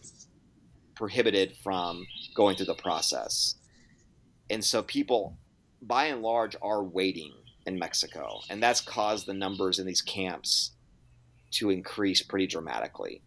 [0.96, 3.56] prohibited from going through the process.
[4.54, 5.38] And so people,
[5.82, 7.34] by and large, are waiting
[7.66, 8.40] in Mexico.
[8.50, 10.72] And that's caused the numbers in these camps
[11.54, 13.22] to increase pretty dramatically.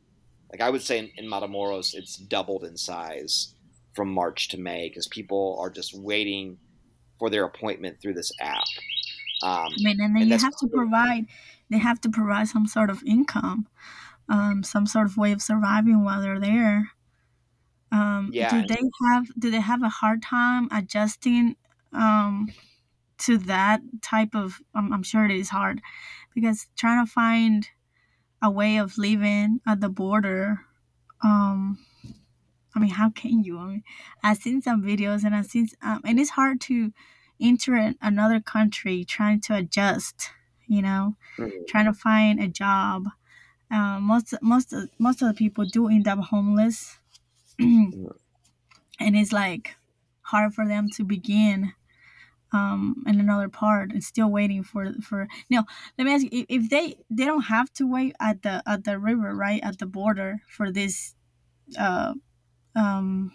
[0.52, 3.54] Like I would say in, in Matamoros, it's doubled in size
[3.94, 6.58] from March to May because people are just waiting
[7.18, 8.64] for their appointment through this app.
[9.42, 11.26] Um, I mean, and then And you have to provide.
[11.70, 13.66] They have to provide some sort of income,
[14.28, 16.92] um, some sort of way of surviving while they're there.
[17.92, 19.28] Um, Yeah, Do they have?
[19.38, 21.56] Do they have a hard time adjusting
[21.92, 22.54] um,
[23.20, 24.60] to that type of?
[24.74, 25.82] I'm, I'm sure it is hard
[26.34, 27.68] because trying to find
[28.42, 30.60] a way of living at the border.
[31.22, 31.78] Um,
[32.74, 33.58] I mean, how can you?
[33.58, 33.84] I mean,
[34.22, 36.92] I've seen some videos and I've seen, um, and it's hard to
[37.40, 40.30] enter another country trying to adjust.
[40.66, 41.66] You know, Mhm.
[41.66, 43.04] trying to find a job.
[43.70, 46.98] Um, most most most of the people do end up homeless,
[47.60, 47.94] and
[49.00, 49.76] it's like
[50.22, 51.72] hard for them to begin
[52.52, 55.28] um, in another part and still waiting for for.
[55.50, 55.66] Now,
[55.98, 58.84] let me ask you: if, if they they don't have to wait at the at
[58.84, 61.14] the river, right at the border for this,
[61.78, 62.14] uh,
[62.76, 63.32] um,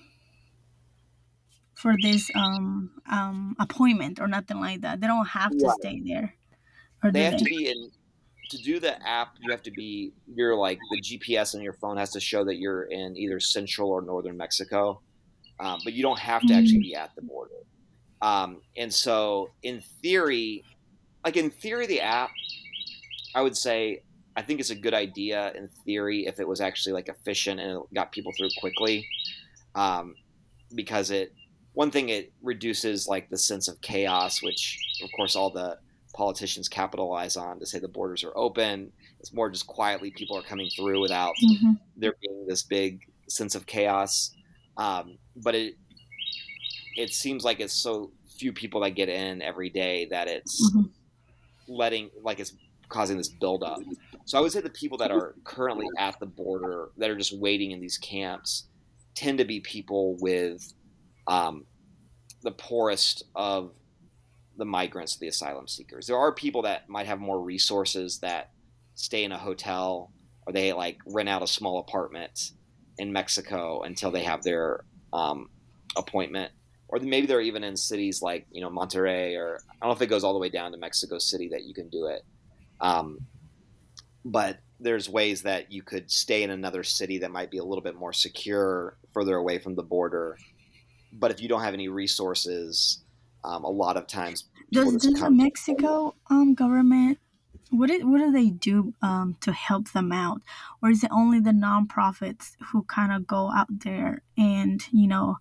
[1.74, 5.02] for this um um appointment or nothing like that.
[5.02, 5.70] They don't have to Right.
[5.70, 6.36] stay there.
[7.04, 7.92] Or they have to be in
[8.52, 11.98] to do the app you have to be you're like the gps on your phone
[11.98, 15.02] has to show that you're in either central or northern mexico
[15.60, 17.54] um, but you don't have to actually be at the border.
[18.24, 20.64] Um, and so in theory
[21.24, 22.30] like in theory the app
[23.36, 24.02] i would say
[24.36, 27.78] i think it's a good idea in theory if it was actually like efficient and
[27.78, 29.08] it got people through quickly
[29.76, 30.16] um,
[30.76, 31.34] because it
[31.74, 35.78] one thing it reduces like the sense of chaos which of course all the
[36.14, 38.92] politicians capitalize on to say the borders are open.
[39.20, 41.80] It's more just quietly people are coming through without Mhm.
[41.96, 44.32] there being this big sense of chaos.
[44.78, 45.76] Um, but it
[46.98, 50.90] it seems like it's so few people that get in every day that it's Mhm.
[51.68, 52.54] letting like it's
[52.90, 53.80] causing this buildup.
[54.26, 57.32] So I would say the people that are currently at the border that are just
[57.32, 58.68] waiting in these camps
[59.16, 60.74] tend to be people with
[61.28, 61.66] um,
[62.42, 63.74] the poorest of
[64.58, 66.08] the migrants, the asylum seekers.
[66.08, 68.52] There are people that might have more resources that
[68.96, 70.12] stay in a hotel
[70.46, 72.52] or they like rent out a small apartment
[72.98, 75.50] in Mexico until they have their um,
[75.96, 76.52] appointment.
[76.88, 80.02] Or maybe they're even in cities like you know Monterrey, or I don't know if
[80.02, 82.24] it goes all the way down to Mexico City that you can do it.
[82.82, 83.20] Um,
[84.26, 87.84] but there's ways that you could stay in another city that might be a little
[87.84, 90.38] bit more secure, further away from the border.
[91.14, 93.04] But if you don't have any resources,
[93.44, 97.18] um, a lot of times does, does the Mexico um, government
[97.72, 100.42] what do, what do they do um, to help them out,
[100.82, 105.38] or is it only the nonprofits who kind of go out there and you know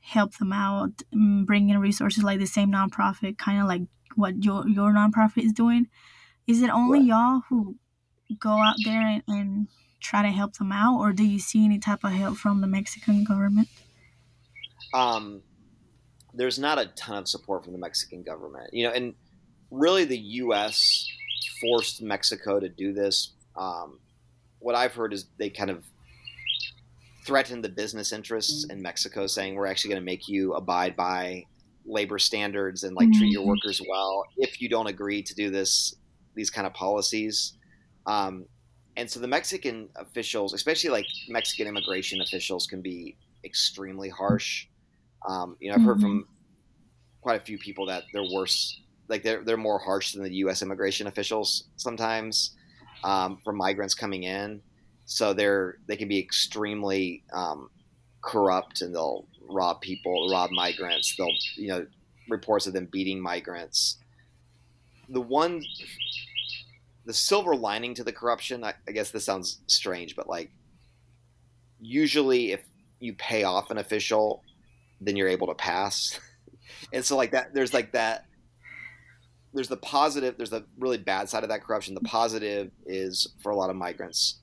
[0.00, 3.82] help them out, mm, bring in resources like the same nonprofit, kind of like
[4.16, 5.88] what your your nonprofit is doing?
[6.46, 7.08] Is it only right.
[7.08, 7.76] y'all who
[8.38, 9.68] go out there and, and
[10.00, 12.66] try to help them out, or do you see any type of help from the
[12.66, 13.68] Mexican government?
[14.94, 15.42] Um,
[16.34, 19.14] there's not a ton of support from the Mexican government, you know, and
[19.70, 21.06] really the U.S.
[21.60, 23.32] forced Mexico to do this.
[23.56, 23.98] Um,
[24.58, 25.84] what I've heard is they kind of
[27.24, 31.44] threatened the business interests in Mexico, saying we're actually going to make you abide by
[31.84, 33.18] labor standards and like mm-hmm.
[33.18, 33.50] treat your mm-hmm.
[33.50, 35.96] workers well if you don't agree to do this
[36.34, 37.54] these kind of policies.
[38.06, 38.46] Um,
[38.96, 44.66] and so the Mexican officials, especially like Mexican immigration officials, can be extremely harsh.
[45.28, 45.88] Um, you know, I've mm-hmm.
[45.88, 46.26] heard from
[47.20, 50.62] quite a few people that they're worse, like they're they're more harsh than the U.S.
[50.62, 52.56] immigration officials sometimes
[53.04, 54.60] um, for migrants coming in.
[55.04, 57.70] So they're they can be extremely um,
[58.22, 61.14] corrupt and they'll rob people, rob migrants.
[61.16, 61.86] They'll you know
[62.28, 63.98] reports of them beating migrants.
[65.08, 65.62] The one
[67.04, 70.50] the silver lining to the corruption, I, I guess this sounds strange, but like
[71.80, 72.62] usually if
[73.00, 74.42] you pay off an official,
[75.04, 76.18] then you're able to pass.
[76.92, 78.26] and so like that, there's like that.
[79.54, 80.36] There's the positive.
[80.36, 81.94] There's the really bad side of that corruption.
[81.94, 84.40] The positive is for a lot of migrants,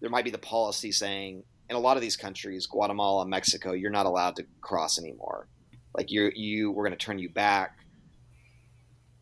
[0.00, 3.90] there might be the policy saying in a lot of these countries, Guatemala, Mexico, you're
[3.90, 5.48] not allowed to cross anymore.
[5.94, 7.78] Like you, you, we're going to turn you back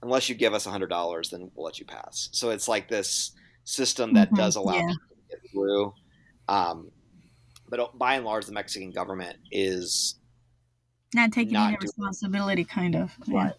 [0.03, 3.33] unless you give us a $100 then we'll let you pass so it's like this
[3.65, 4.37] system that mm-hmm.
[4.37, 4.81] does allow yeah.
[4.81, 5.95] people to get through
[6.49, 6.91] um,
[7.69, 10.17] but by and large the mexican government is
[11.15, 13.55] not taking not any responsibility kind of right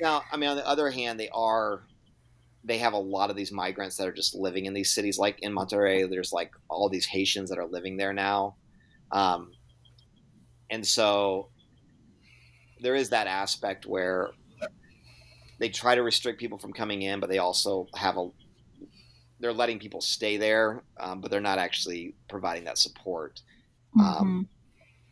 [0.00, 0.08] yeah.
[0.08, 1.82] now i mean on the other hand they are
[2.64, 5.38] they have a lot of these migrants that are just living in these cities like
[5.40, 8.56] in monterrey there's like all these haitians that are living there now
[9.12, 9.52] um,
[10.70, 11.48] and so
[12.80, 14.30] there is that aspect where
[15.58, 18.30] they try to restrict people from coming in, but they also have a
[19.40, 23.40] they're letting people stay there, um, but they're not actually providing that support.
[23.98, 24.22] Um, mm-hmm.
[24.22, 24.48] Um,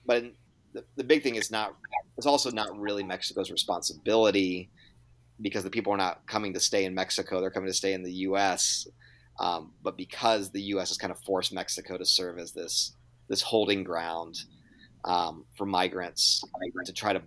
[0.04, 0.24] but
[0.72, 1.74] the, the big thing is not
[2.16, 4.70] it's also not really Mexico's responsibility
[5.40, 8.02] because the people are not coming to stay in Mexico; they're coming to stay in
[8.02, 8.86] the U.S.
[9.38, 10.88] Um, but because the U.S.
[10.88, 12.92] has kind of forced Mexico to serve as this
[13.28, 14.36] this holding ground
[15.04, 16.42] um, for migrants
[16.84, 17.22] to try to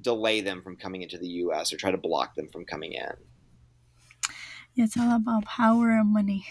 [0.00, 1.72] delay them from coming into the U.S.
[1.72, 3.12] or try to block them from coming in.
[4.76, 6.46] It's all about power and money.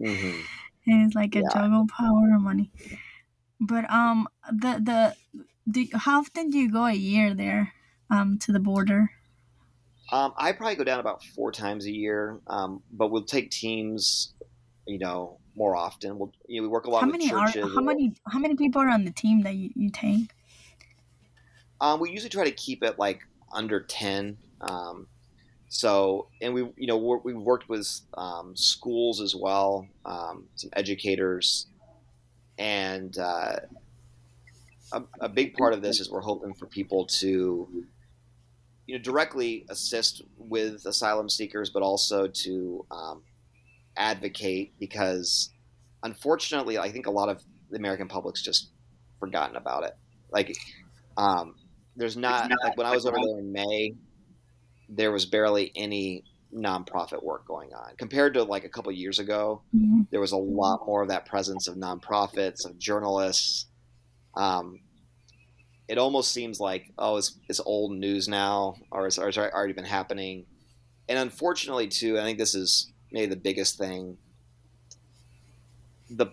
[0.00, 0.40] Mm-hmm.
[0.86, 1.48] it's like a yeah.
[1.52, 2.72] juggle power and money.
[3.60, 5.16] But um, the the
[5.66, 7.72] the how often do you go a year there
[8.10, 9.10] um to the border?
[10.12, 12.38] Um, I probably go down about four times a year.
[12.46, 14.34] Um, but we'll take teams,
[14.86, 16.18] you know, more often.
[16.18, 17.00] We'll you know we work a lot.
[17.00, 19.90] How many are how many how many people are on the team that you, you
[19.90, 20.30] take?
[21.80, 23.20] Um, we usually try to keep it like
[23.52, 24.36] under ten.
[24.60, 25.06] Um,
[25.68, 31.66] so, and we, you know, we've worked with um, schools as well, um, some educators,
[32.58, 33.56] and uh,
[34.94, 37.84] a, a, big part of this is we're hoping for people to,
[38.86, 43.22] you know, directly assist with asylum seekers, but also to um,
[43.96, 45.50] advocate because,
[46.02, 48.70] unfortunately, I think a lot of the American public's just
[49.18, 49.96] forgotten about it.
[50.30, 50.56] Like,
[51.16, 51.56] um,
[51.96, 53.94] there's not, not like when I was over there in May,
[54.88, 59.62] there was barely any nonprofit work going on compared to like a couple years ago.
[59.74, 60.02] Mm-hmm.
[60.10, 63.66] There was a lot more of that presence of nonprofits, of journalists.
[64.36, 64.80] Um,
[65.88, 69.72] it almost seems like oh, it's, it's old news now, or it's, or it's already
[69.72, 70.46] been happening.
[71.08, 74.16] And unfortunately, too, I think this is maybe the biggest thing.
[76.10, 76.26] The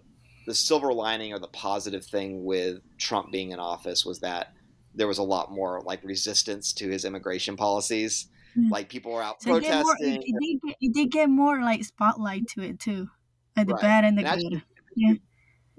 [0.47, 4.53] the silver lining or the positive thing with Trump being in office was that
[4.95, 8.27] there was a lot more like resistance to his immigration policies.
[8.57, 8.69] Mm.
[8.69, 9.83] Like people were out so protesting.
[9.83, 13.09] More, it, did get, it, did get, more like spotlight to it too,
[13.55, 13.81] like the right.
[13.81, 14.61] bad and the and good.
[14.95, 15.13] yeah.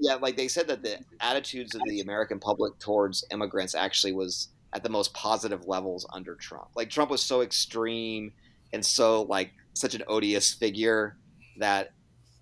[0.02, 4.48] Yeah, like they said that the attitudes of the American public towards immigrants actually was
[4.72, 6.70] at the most positive levels under Trump.
[6.74, 8.32] Like Trump was so extreme
[8.72, 11.16] and so like such an odious figure
[11.58, 11.92] that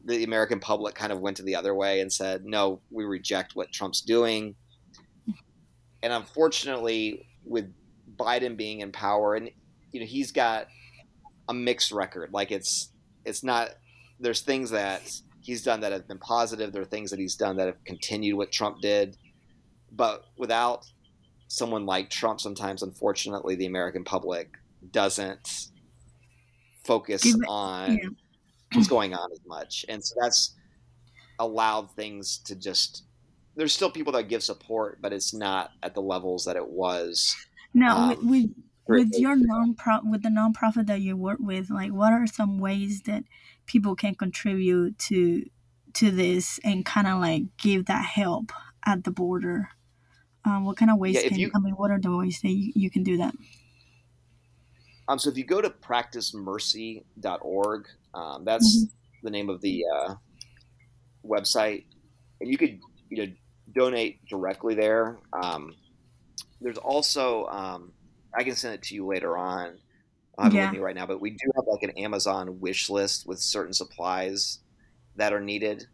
[0.02, 3.54] the American public kind of went to the other way and said, "No, we reject
[3.54, 4.54] what Trump's doing."
[6.02, 7.70] And unfortunately, with
[8.16, 9.50] Biden being in power, and
[9.92, 10.68] you know he's got
[11.46, 12.32] a mixed record.
[12.32, 12.90] Like it's
[13.26, 13.68] it's not.
[14.18, 15.02] There's things that
[15.41, 16.72] he's done that have been positive.
[16.72, 19.16] There are things that he's done that have continued what Trump did,
[19.93, 20.86] but without
[21.49, 24.57] someone like Trump, sometimes unfortunately the American public
[24.93, 25.68] doesn't
[26.84, 28.09] focus on yeah.
[28.72, 30.57] what's going on as much, and so that's
[31.38, 33.05] allowed things to just.
[33.57, 37.36] There's still people that give support, but it's not at the levels that it was.
[37.74, 38.51] No, um, with
[38.91, 39.76] with your non
[40.11, 43.24] with the nonprofit that you work with, like what are some ways that
[43.70, 45.48] people can contribute to
[45.94, 48.50] to this and kind of like give that help
[48.84, 49.68] at the border?
[50.44, 52.48] Um, what kind of ways yeah, can you, I mean, what are the ways that
[52.48, 53.34] you, you can do that?
[55.06, 58.86] Um, so if you go to practicemercy.org, um, that's mm-hmm.
[59.22, 60.14] the name of the uh,
[61.24, 61.84] website,
[62.40, 63.32] and you could you know
[63.72, 65.18] donate directly there.
[65.32, 65.74] Um,
[66.60, 67.92] there's also um,
[68.34, 69.78] I can send it to you later on.
[70.43, 70.62] Have yeah.
[70.62, 73.41] it with me right now, but we do have like an Amazon wish list with
[73.41, 74.61] certain supplies
[75.16, 75.86] that are needed.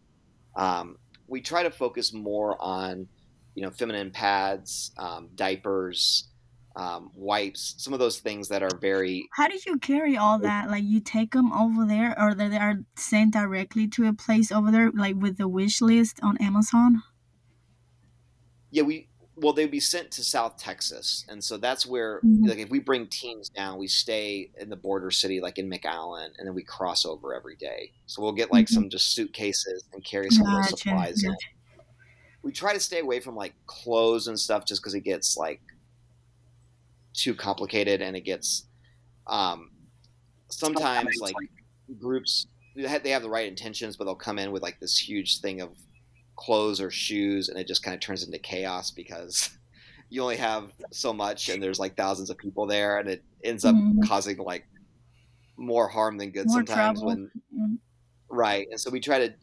[0.55, 3.09] Um, we try to focus more on
[3.55, 6.29] you know feminine pads, um, diapers
[6.77, 9.29] um, wipes, some of those things that are very.
[9.33, 10.69] How do you carry all that?
[10.71, 14.71] Like you take them over there, or they are sent directly to a place over
[14.71, 17.03] there, like with the wish list on Amazon?
[18.71, 22.47] Yeah, we well they'd be sent to South Texas, and so that's where mm-hmm.
[22.47, 26.29] like if we bring teams down, we stay in the border city, like in McAllen,
[26.39, 27.93] and then we cross over every day.
[28.07, 28.75] So we'll get like mm-hmm.
[28.75, 30.59] some just suitcases and carry some gotcha.
[30.59, 31.23] of those supplies.
[31.23, 31.37] Gotcha.
[32.43, 35.61] We try to stay away from like clothes and stuff, just because it gets like
[37.13, 38.67] too complicated and it gets
[39.27, 39.71] um,
[40.49, 41.35] sometimes like
[41.99, 45.61] groups they have the right intentions but they'll come in with like this huge thing
[45.61, 45.71] of
[46.37, 49.51] clothes or shoes and it just kind of turns into chaos because
[50.11, 53.65] you only have so much and there's like thousands of people there and it ends
[53.65, 54.01] up mm-hmm.
[54.03, 54.67] causing like
[55.57, 57.07] more harm than good more sometimes trouble.
[57.09, 57.75] when mm-hmm.
[58.29, 59.35] right and so we try to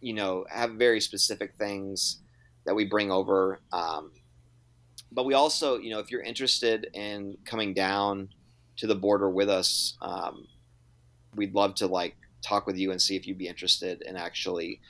[0.00, 2.20] you know have very specific things
[2.64, 4.10] that we bring over um,
[5.14, 8.30] but we also, you know, if you're interested in coming down
[8.78, 10.46] to the border with us, um,
[11.36, 14.80] we'd love to like talk with you and see if you'd be interested in actually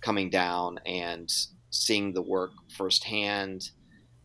[0.00, 1.30] coming down and
[1.70, 3.70] seeing the work firsthand,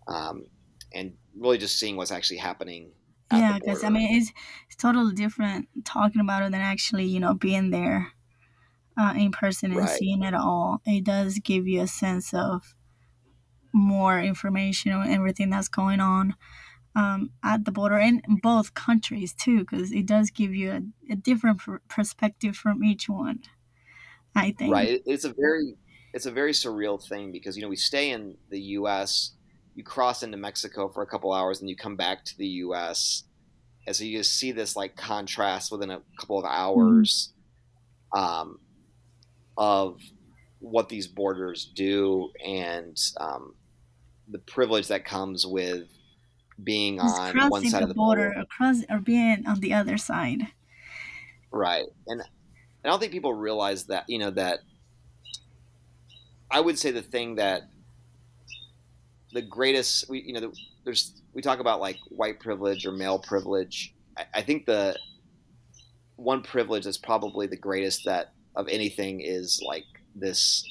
[0.07, 0.45] um,
[0.93, 2.91] and really just seeing what's actually happening.
[3.31, 4.31] Yeah, because I mean, it's
[4.67, 8.11] it's totally different talking about it than actually, you know, being there
[8.97, 9.89] uh, in person and right.
[9.89, 10.81] seeing it all.
[10.85, 12.75] It does give you a sense of
[13.73, 16.35] more information on everything that's going on
[16.93, 21.15] um, at the border in both countries too, because it does give you a, a
[21.15, 23.39] different pr- perspective from each one.
[24.35, 24.73] I think.
[24.73, 25.01] Right.
[25.05, 25.75] It's a very
[26.13, 29.31] it's a very surreal thing because you know we stay in the U.S.
[29.75, 33.23] You cross into Mexico for a couple hours and you come back to the U.S.
[33.87, 37.33] And so you just see this like contrast within a couple of hours
[38.13, 38.59] um,
[39.57, 39.99] of
[40.59, 43.55] what these borders do and um,
[44.27, 45.87] the privilege that comes with
[46.63, 49.73] being Just on one side the of the border, border, across or being on the
[49.73, 50.47] other side.
[51.51, 52.21] Right, and
[52.83, 54.59] I don't think people realize that you know that.
[56.49, 57.63] I would say the thing that
[59.33, 60.51] the greatest, we you know,
[60.83, 63.93] there's we talk about like white privilege or male privilege.
[64.17, 64.97] I, I think the
[66.15, 70.63] one privilege that's probably the greatest that of anything is like this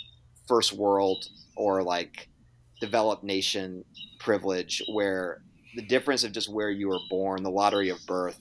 [0.46, 1.24] first world
[1.56, 2.28] or like
[2.80, 3.84] developed nation
[4.18, 5.42] privilege where
[5.76, 8.38] the difference of just where you were born, the lottery of birth,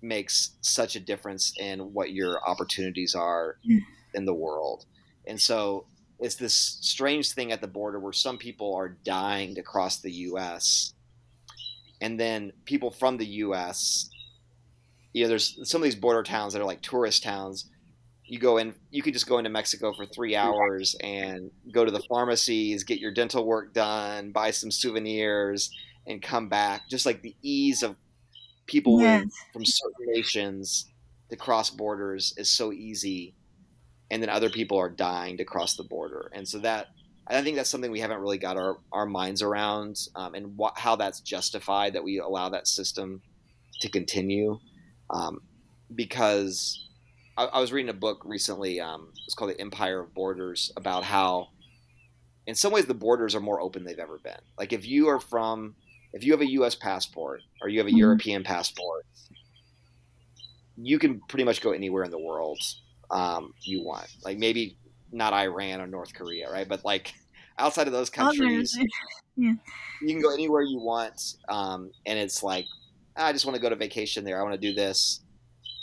[0.00, 3.80] makes such a difference in what your opportunities are mm.
[4.14, 4.86] in the world.
[5.26, 5.86] And so
[6.18, 10.12] it's this strange thing at the border where some people are dying to cross the
[10.12, 10.92] US.
[12.00, 14.08] And then people from the US,
[15.12, 17.68] you know, there's some of these border towns that are like tourist towns
[18.28, 21.90] you go in you could just go into mexico for three hours and go to
[21.90, 25.70] the pharmacies get your dental work done buy some souvenirs
[26.06, 27.96] and come back just like the ease of
[28.68, 29.24] people yes.
[29.52, 30.86] from certain nations
[31.30, 33.34] to cross borders is so easy
[34.10, 36.86] and then other people are dying to cross the border and so that
[37.26, 40.78] i think that's something we haven't really got our, our minds around um, and what,
[40.78, 43.20] how that's justified that we allow that system
[43.80, 44.58] to continue
[45.10, 45.40] um,
[45.94, 46.88] because
[47.38, 48.80] I, I was reading a book recently.
[48.80, 51.48] Um, it's called The Empire of Borders about how,
[52.46, 54.40] in some ways, the borders are more open they've ever been.
[54.58, 55.76] Like if you are from
[56.12, 56.74] if you have a U.S.
[56.74, 57.98] passport or you have a mm-hmm.
[57.98, 59.06] European passport,
[60.76, 62.58] you can pretty much go anywhere in the world
[63.10, 64.08] um, you want.
[64.24, 64.78] Like maybe
[65.12, 66.68] not Iran or North Korea, right?
[66.68, 67.12] But like
[67.58, 68.78] outside of those countries,
[69.36, 69.54] yeah.
[70.02, 72.66] you can go anywhere you want, um, and it's like
[73.16, 74.38] I just want to go to vacation there.
[74.38, 75.20] I want to do this.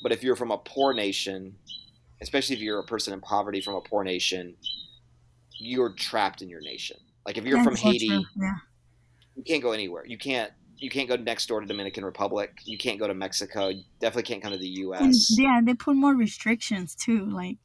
[0.02, 1.56] But if you're from a poor nation,
[2.22, 4.56] especially if you're a person in poverty from a poor nation,
[5.58, 6.98] you're trapped in your nation.
[7.26, 8.52] Like if you're That's from Haiti, yeah.
[9.36, 10.06] You can't go anywhere.
[10.06, 12.52] You can't you can't go next door to Dominican Republic.
[12.66, 13.70] You can't go to Mexico.
[13.70, 15.02] You definitely can't come to the U.S.
[15.02, 17.58] And yeah, they put more restrictions too, like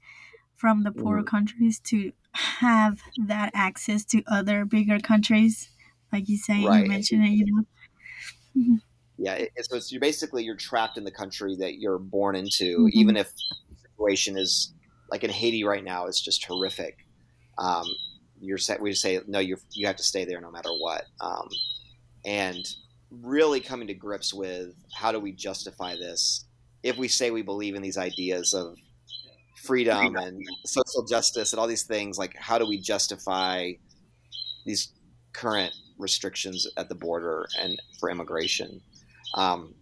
[0.57, 1.27] from the poorer mm.
[1.27, 5.71] countries to have that access to other bigger countries,
[6.13, 6.83] like you say, right.
[6.83, 7.63] you mentioned it, you know.
[8.57, 8.75] Mm-hmm.
[9.19, 12.79] Yeah, it, so it's, you're basically you're trapped in the country that you're born into,
[12.79, 12.99] mm-hmm.
[12.99, 14.73] even if the situation is
[15.11, 16.99] like in Haiti right now, it's just horrific.
[17.59, 17.85] Um,
[18.41, 18.81] you're set.
[18.81, 21.05] We say no, you you have to stay there no matter what.
[21.21, 21.49] Um,
[22.25, 22.67] and
[23.11, 26.45] really coming to grips with how do we justify this
[26.83, 28.77] if we say we believe in these ideas of
[29.65, 33.71] freedom and social justice and all these things like how do we justify
[34.65, 34.93] these
[35.33, 38.81] current restrictions at the border and for immigration
[39.35, 39.75] um,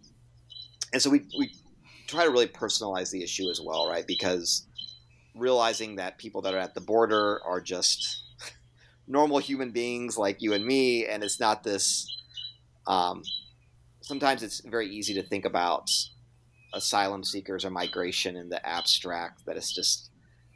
[0.91, 1.51] and so we, we
[2.07, 4.67] try to really personalize the issue as well right because
[5.35, 8.23] realizing that people that are at the border are just
[9.09, 12.07] normal human beings like you and me and it's not this
[12.87, 13.21] um,
[14.01, 15.89] sometimes it's very easy to think about
[16.73, 20.11] asylum seekers or migration in the abstract that it's just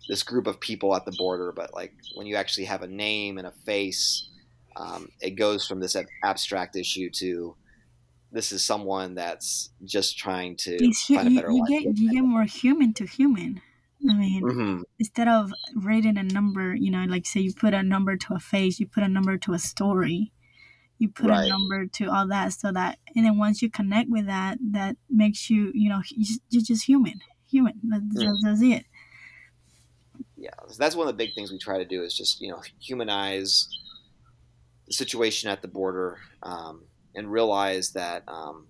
[0.08, 3.38] this group of people at the border but like when you actually have a name
[3.38, 4.30] and a face
[4.76, 7.56] um, it goes from this abstract issue to
[8.34, 10.78] this is someone that's just trying to
[11.08, 11.70] find a better you, life.
[11.70, 13.62] Get, you get more human to human.
[14.10, 14.82] I mean, mm-hmm.
[14.99, 18.39] instead of writing a number, you know, like say you put a number to a
[18.39, 20.34] face, you put a number to a story
[21.04, 21.45] you put right.
[21.45, 24.95] a number to all that so that and then once you connect with that that
[25.10, 26.01] makes you you know
[26.49, 28.36] you're just human human that's, mm.
[28.43, 28.86] that's it
[30.38, 32.62] yeah that's one of the big things we try to do is just you know
[32.80, 33.68] humanize
[34.88, 36.84] the situation at the border um,
[37.16, 38.68] and realize that um,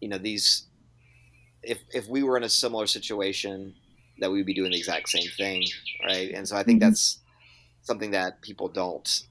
[0.00, 0.66] you know these
[1.62, 3.74] if if we were in a similar situation
[4.18, 5.64] that we would be doing the exact same thing
[6.04, 6.90] right and so i think mm-hmm.
[6.90, 7.18] that's
[7.82, 9.24] something that people don't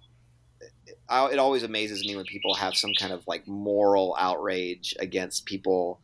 [1.09, 5.45] I, it always amazes me when people have some kind of like moral outrage against
[5.45, 5.99] people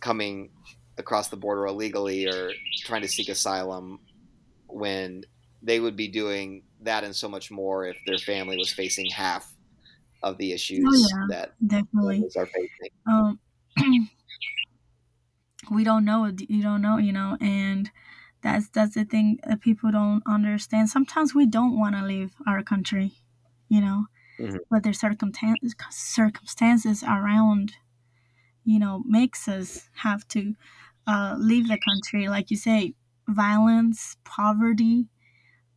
[0.00, 0.50] coming
[0.98, 2.50] across the border illegally or
[2.84, 4.00] trying to seek asylum
[4.66, 5.24] when
[5.62, 9.52] they would be doing that and so much more if their family was facing half
[10.22, 12.90] of the issues oh, yeah, that definitely are facing.
[13.06, 13.38] Um,
[15.70, 16.30] we don't know.
[16.48, 17.90] You don't know, you know, and
[18.42, 20.90] that's that's the thing that people don't understand.
[20.90, 23.22] Sometimes we don't want to leave our country
[23.68, 24.06] you know,
[24.38, 24.56] mm-hmm.
[24.70, 27.74] but their circumstances circumstances around,
[28.64, 30.54] you know, makes us have to
[31.06, 32.28] uh, leave the country.
[32.28, 32.94] Like you say,
[33.28, 35.08] violence, poverty.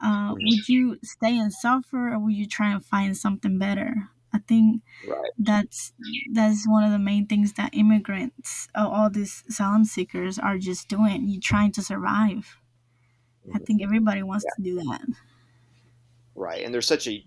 [0.04, 0.34] Uh.
[0.34, 4.10] Would you stay and suffer, or would you try and find something better?
[4.34, 5.32] I think right.
[5.38, 5.94] that's
[6.32, 10.88] that's one of the main things that immigrants, uh, all these asylum seekers, are just
[10.88, 11.28] doing.
[11.28, 12.58] You trying to survive.
[13.46, 13.58] Mm-hmm.
[13.58, 14.56] I think everybody wants yeah.
[14.56, 15.02] to do that.
[16.36, 17.24] Right, and there's such a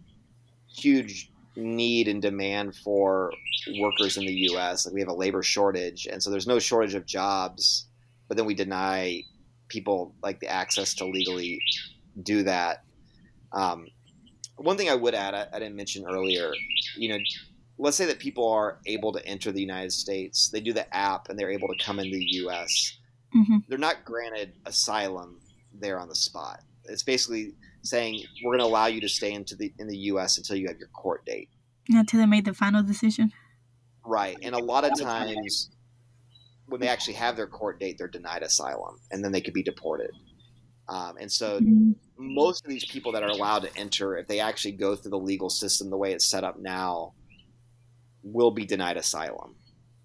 [0.69, 3.33] huge need and demand for
[3.79, 4.87] workers in the U.S.
[4.87, 7.87] Like we have a labor shortage, and so there's no shortage of jobs,
[8.29, 9.23] but then we deny
[9.69, 11.61] people like the access to legally
[12.23, 12.83] do that.
[13.53, 13.89] Um,
[14.57, 16.53] one thing I would add, I, I, didn't mention earlier,
[16.97, 17.19] you know,
[17.79, 21.29] let's say that people are able to enter the United States, they do the app,
[21.29, 22.97] and they're able to come into the U.S.
[23.35, 23.59] Mm-hmm.
[23.69, 25.41] They're not granted asylum
[25.73, 26.61] there on the spot.
[26.85, 30.39] It's basically saying we're going to allow you to stay into the in the U.S.
[30.39, 31.49] until you have your court date.
[31.89, 33.33] Until they made the final decision.
[34.07, 35.71] Right, and a lot of times
[36.67, 39.63] when they actually have their court date, they're denied asylum, and then they could be
[39.63, 40.11] deported.
[40.89, 41.93] Um, and so, mm-hmm.
[42.17, 45.19] Most of these people that are allowed to enter, if they actually go through the
[45.19, 47.15] legal system the way it's set up now,
[48.23, 49.57] will be denied asylum.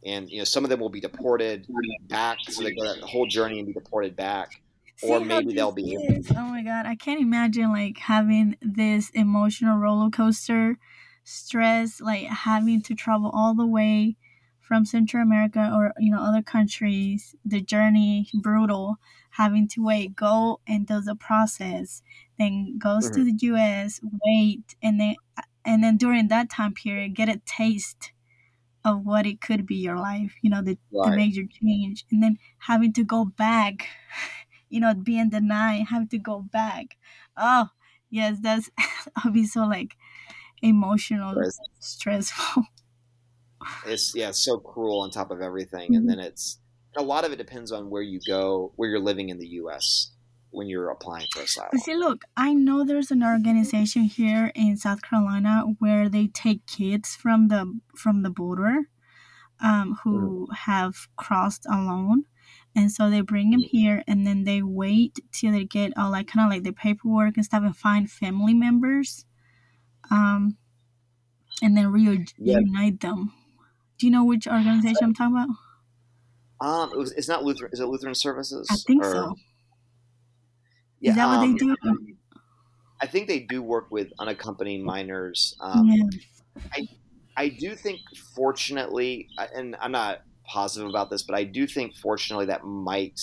[0.05, 1.67] And you know, some of them will be deported
[2.07, 4.61] back, so they go that whole journey and be deported back
[5.01, 6.23] or maybe they'll be able.
[6.35, 10.77] Oh my god, I can't imagine like having this emotional roller coaster
[11.23, 14.17] stress, like having to travel all the way
[14.59, 17.35] from Central America or you know other countries.
[17.45, 18.97] The journey brutal,
[19.39, 22.03] having to wait, go and do the process,
[22.37, 23.15] then goes mm-hmm.
[23.15, 25.15] to the U.S., wait, and then
[25.65, 28.11] and then during that time period, get a taste
[28.85, 30.35] of what it could be your life.
[30.41, 31.11] You know the, right.
[31.11, 33.87] the major change, and then having to go back
[34.69, 36.97] you know, being denied, having to go back.
[37.35, 37.67] Oh,
[38.09, 38.69] yes, that's
[39.15, 39.95] I'll be so like
[40.61, 41.35] emotional,
[41.79, 42.63] stressful.
[43.85, 46.59] It's yeah, it's so cruel on top of everything, and then it's
[46.99, 50.11] a lot of it depends on where you go, where you're living in the U.S.
[50.51, 51.77] when you're applying for asylum.
[51.77, 57.15] See, look, I know there's an organization here in South Carolina where they take kids
[57.15, 58.89] from the from the border,
[59.61, 60.55] um, who mm.
[60.55, 62.25] have crossed alone,
[62.75, 66.27] and so they bring them here, and then they wait till they get all like
[66.27, 69.25] kind of like the paperwork and stuff, and find family members,
[70.11, 70.57] um,
[71.61, 73.31] and then reunite them.
[73.97, 75.55] Do you know which organization I'm talking about?
[76.61, 77.71] Um, it was, it's not Lutheran.
[77.73, 78.67] Is it Lutheran Services?
[78.71, 79.35] I think or, so.
[80.99, 82.15] Yeah, is that um, what they um, do?
[83.01, 85.55] I think they do work with unaccompanied minors.
[85.61, 86.03] Um, yeah.
[86.73, 86.87] I
[87.39, 88.01] I do think,
[88.35, 93.17] fortunately, and I'm not positive about this, but I do think, fortunately, that might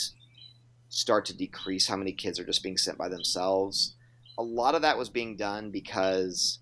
[0.89, 3.95] start to decrease how many kids are just being sent by themselves.
[4.39, 6.61] A lot of that was being done because,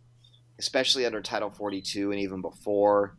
[0.58, 3.16] especially under Title 42 and even before,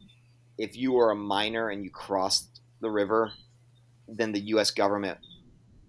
[0.57, 3.31] if you were a minor and you crossed the river,
[4.07, 4.71] then the U.S.
[4.71, 5.17] government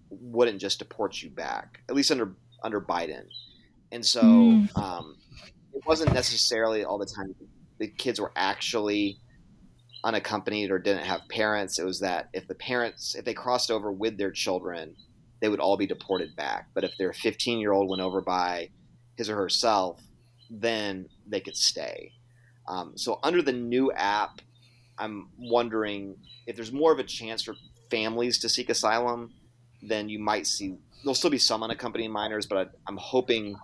[0.09, 3.25] wouldn't just deport you back, at least under under Biden.
[3.91, 4.77] And so mm.
[4.77, 5.17] um,
[5.73, 7.35] it wasn't necessarily all the time
[7.77, 9.19] the kids were actually
[10.03, 11.79] unaccompanied or didn't have parents.
[11.79, 14.95] It was that if the parents, if they crossed over with their children,
[15.39, 16.69] they would all be deported back.
[16.73, 18.69] But if their 15 year old went over by
[19.15, 20.01] his or herself,
[20.49, 22.13] then they could stay.
[22.67, 24.41] Um, so under the new app,
[24.97, 26.15] I'm wondering
[26.47, 27.55] if there's more of a chance for
[27.89, 29.33] families to seek asylum,
[29.81, 33.55] then you might see there'll still be some unaccompanied minors, but I, am hoping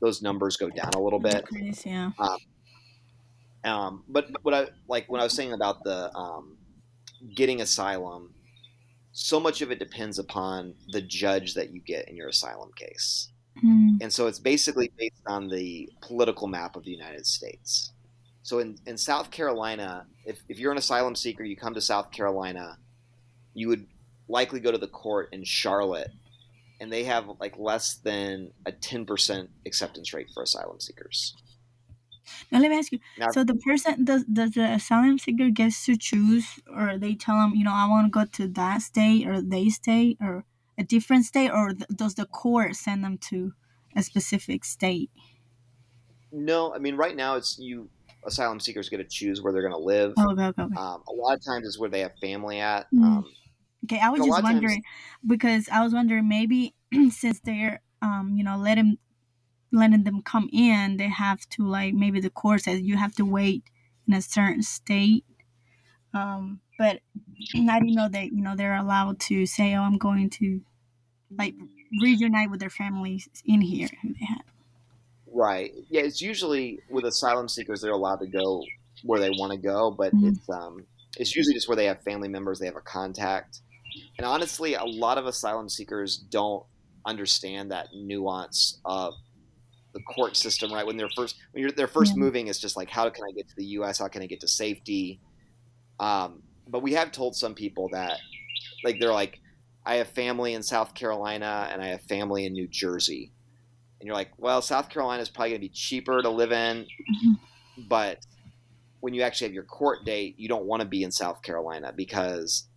[0.00, 1.44] those numbers go down a little bit.
[1.84, 2.10] yeah.
[2.18, 2.36] Um,
[3.64, 6.58] um, but what I like when I was saying about the um,
[7.34, 8.34] getting asylum,
[9.12, 13.30] so much of it depends upon the judge that you get in your asylum case.
[13.64, 13.98] Mm.
[14.00, 17.92] And so it's basically based on the political map of the United States.
[18.42, 22.10] So in, in South Carolina, if, if you're an asylum seeker, you come to South
[22.10, 22.78] Carolina,
[23.54, 23.86] you would
[24.28, 26.10] likely go to the court in Charlotte,
[26.80, 31.34] and they have like less than a 10% acceptance rate for asylum seekers.
[32.50, 33.00] Now let me ask you.
[33.18, 37.36] Now, so the person does does the asylum seeker gets to choose, or they tell
[37.36, 40.44] them, you know, I want to go to that state, or they state, or
[40.78, 43.52] a different state, or th- does the court send them to
[43.96, 45.10] a specific state?
[46.30, 47.90] No, I mean right now it's you
[48.24, 50.14] asylum seekers get to choose where they're going to live.
[50.16, 50.62] Oh, okay, okay.
[50.62, 52.86] Um, a lot of times is where they have family at.
[52.94, 53.02] Mm.
[53.02, 53.24] Um,
[53.84, 54.84] okay, I was just wondering times,
[55.26, 56.74] because I was wondering maybe
[57.10, 58.98] since they're um, you know letting
[59.72, 63.24] letting them come in, they have to like maybe the court says you have to
[63.24, 63.64] wait
[64.06, 65.24] in a certain state.
[66.14, 67.00] Um, but
[67.54, 70.60] I didn't know that you know they're allowed to say, "Oh, I'm going to
[71.36, 71.54] like
[72.00, 73.88] reunite with their families in here."
[75.32, 75.72] Right.
[75.88, 78.62] Yeah, it's usually with asylum seekers they're allowed to go
[79.02, 80.28] where they want to go, but mm-hmm.
[80.28, 80.84] it's um
[81.16, 83.60] it's usually just where they have family members, they have a contact.
[84.18, 86.64] And honestly, a lot of asylum seekers don't
[87.06, 89.14] understand that nuance of
[89.92, 90.86] the court system, right?
[90.86, 92.20] When they're first when you're they're first yeah.
[92.20, 93.98] moving, it's just like how can I get to the U.S.?
[93.98, 95.20] How can I get to safety?
[96.00, 98.18] Um, but we have told some people that,
[98.84, 99.40] like they're like,
[99.84, 103.32] I have family in South Carolina and I have family in New Jersey,
[104.00, 106.84] and you're like, well, South Carolina is probably going to be cheaper to live in,
[106.84, 107.32] mm-hmm.
[107.88, 108.18] but
[109.00, 111.92] when you actually have your court date, you don't want to be in South Carolina
[111.94, 112.68] because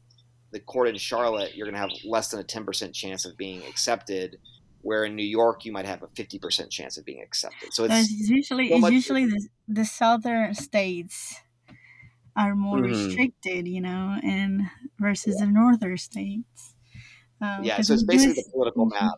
[0.56, 3.62] the court in Charlotte, you're going to have less than a 10% chance of being
[3.68, 4.38] accepted.
[4.84, 7.74] Where in New York, you might have a 50% chance of being accepted.
[7.74, 11.42] So it's, it's usually it's usually the, the southern states
[12.38, 13.08] are more mm-hmm.
[13.08, 14.62] restricted, you know, and
[15.00, 15.46] versus yeah.
[15.46, 16.76] the northern states.
[17.42, 19.16] Um, yeah, so it's basically the political map.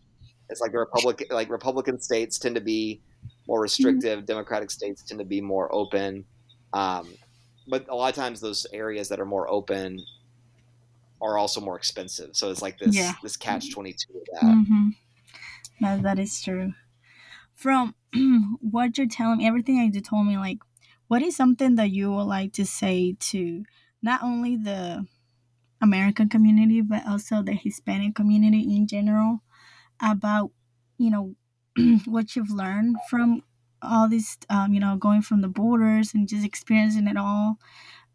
[0.50, 3.02] It's like the Republican, like Republican states tend to be
[3.48, 4.20] more restrictive.
[4.20, 4.26] Mm-hmm.
[4.26, 6.26] Democratic states tend to be more open.
[6.74, 7.14] Um,
[7.68, 10.00] but a lot of times, those areas that are more open
[11.22, 12.36] are also more expensive.
[12.36, 13.14] So it's like this yeah.
[13.24, 14.44] this catch twenty two of that.
[14.44, 14.90] Mm-hmm.
[15.82, 16.74] That that is true.
[17.56, 17.96] From
[18.62, 20.60] what you're telling me, everything you told me, like,
[21.08, 23.64] what is something that you would like to say to
[24.02, 25.06] not only the
[25.82, 29.42] American community but also the Hispanic community in general
[30.02, 30.52] about
[30.98, 31.36] you know
[32.06, 33.44] what you've learned from
[33.82, 37.58] all this um, you know going from the borders and just experiencing it all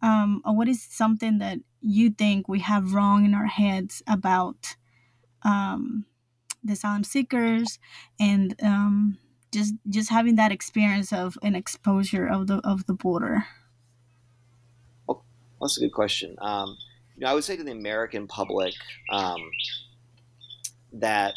[0.02, 4.76] um, or what is something that you think we have wrong in our heads about
[5.42, 6.06] um,
[6.62, 7.78] the asylum seekers
[8.20, 9.18] and um,
[9.52, 13.44] just just having that experience of an exposure of the of the border?
[15.06, 15.24] Well,
[15.60, 16.36] that's a good question.
[16.40, 16.76] Um,
[17.16, 18.74] you know i would say to the american public
[19.10, 19.40] um,
[20.92, 21.34] that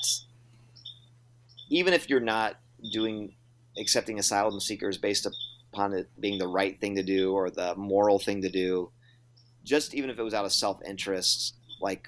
[1.70, 2.60] even if you're not
[2.92, 3.36] doing
[3.78, 5.28] accepting asylum seekers based
[5.74, 8.90] upon it being the right thing to do or the moral thing to do,
[9.66, 12.08] just even if it was out of self interest, like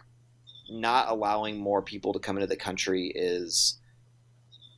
[0.69, 3.79] not allowing more people to come into the country is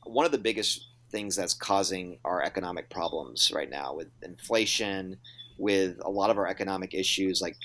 [0.04, 5.16] one of the biggest things that's causing our economic problems right now with inflation,
[5.58, 7.40] with a lot of our economic issues.
[7.40, 7.56] Like,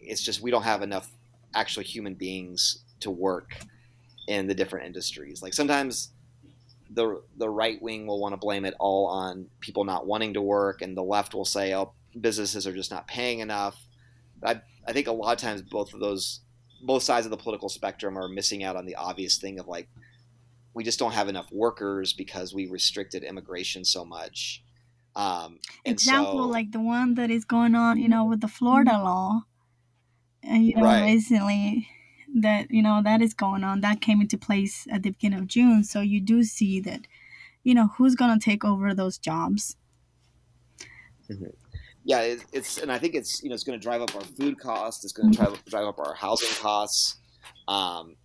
[0.00, 1.10] it's just we don't have enough
[1.54, 3.56] actual human beings to work
[4.28, 5.42] in the different industries.
[5.42, 6.10] Like, sometimes
[6.92, 10.42] the the right wing will want to blame it all on people not wanting to
[10.42, 13.80] work, and the left will say, "Oh, businesses are just not paying enough."
[14.44, 16.40] I I think a lot of times both of those
[16.82, 19.88] both sides of the political spectrum are missing out on the obvious thing of like
[20.74, 24.62] we just don't have enough workers because we restricted immigration so much.
[25.16, 28.92] Um, Example so, like the one that is going on, you know, with the Florida
[28.92, 29.42] law,
[30.42, 31.02] and you know, right.
[31.02, 31.88] recently
[32.36, 33.80] that you know that is going on.
[33.80, 37.08] That came into place at the beginning of June, so you do see that,
[37.64, 39.76] you know, who's going to take over those jobs.
[41.28, 41.59] Mm-hmm
[42.04, 44.22] yeah, it, it's and I think it's you know it's going to drive up our
[44.22, 45.04] food costs.
[45.04, 47.18] It's going to drive drive up our housing costs.
[47.68, 48.16] Um,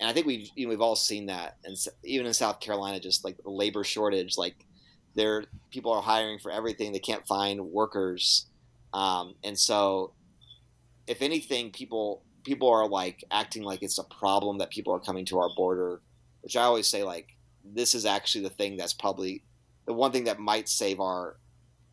[0.00, 2.98] and I think we've you know, we've all seen that, and even in South Carolina,
[2.98, 4.56] just like the labor shortage, like
[5.14, 6.92] there people are hiring for everything.
[6.92, 8.46] They can't find workers,
[8.92, 10.12] um, and so
[11.06, 15.24] if anything, people people are like acting like it's a problem that people are coming
[15.26, 16.00] to our border,
[16.40, 17.28] which I always say like
[17.64, 19.44] this is actually the thing that's probably
[19.86, 21.36] the one thing that might save our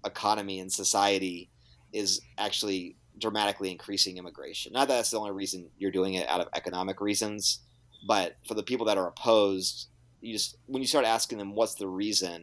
[0.05, 1.49] economy and society
[1.93, 4.73] is actually dramatically increasing immigration.
[4.73, 7.59] Not that that's the only reason you're doing it out of economic reasons,
[8.07, 9.87] but for the people that are opposed,
[10.21, 12.33] you just when you start asking them what's the reason,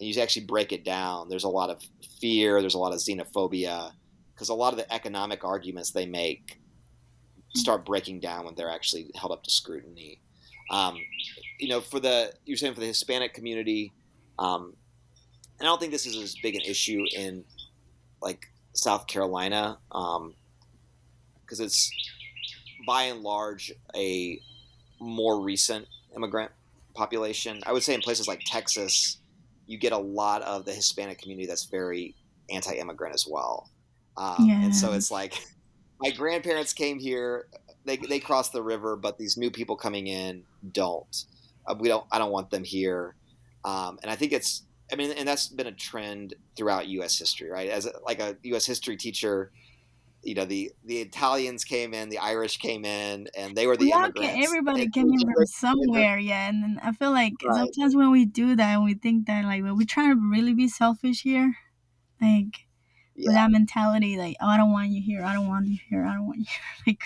[0.00, 1.82] and you actually break it down, there's a lot of
[2.20, 3.92] fear, there's a lot of xenophobia,
[4.34, 6.58] because a lot of the economic arguments they make
[7.54, 10.20] start breaking down when they're actually held up to scrutiny.
[10.70, 10.96] Um,
[11.58, 13.92] you know, for the you're saying for the Hispanic community,
[14.38, 14.74] um,
[15.60, 17.44] and I don't think this is as big an issue in
[18.22, 21.90] like South Carolina because um, it's
[22.86, 24.40] by and large a
[25.00, 25.86] more recent
[26.16, 26.50] immigrant
[26.94, 27.60] population.
[27.66, 29.18] I would say in places like Texas,
[29.66, 32.14] you get a lot of the Hispanic community that's very
[32.50, 33.70] anti-immigrant as well,
[34.16, 34.64] um, yeah.
[34.64, 35.34] and so it's like
[36.00, 37.46] my grandparents came here,
[37.84, 40.42] they they crossed the river, but these new people coming in
[40.72, 41.24] don't.
[41.66, 42.04] Uh, we don't.
[42.10, 43.14] I don't want them here,
[43.64, 44.62] um, and I think it's
[44.92, 47.18] I mean, and that's been a trend throughout U.S.
[47.18, 47.70] history, right?
[47.70, 48.66] As a, like a U.S.
[48.66, 49.52] history teacher,
[50.22, 53.86] you know, the the Italians came in, the Irish came in, and they were the
[53.86, 54.46] yeah, immigrants.
[54.46, 56.48] everybody came in from somewhere, yeah.
[56.48, 57.56] And I feel like right.
[57.56, 60.54] sometimes when we do that, and we think that like when we try to really
[60.54, 61.54] be selfish here,
[62.20, 62.66] like
[63.14, 63.28] yeah.
[63.28, 66.04] with that mentality, like oh, I don't want you here, I don't want you here,
[66.04, 67.02] I don't want you here, like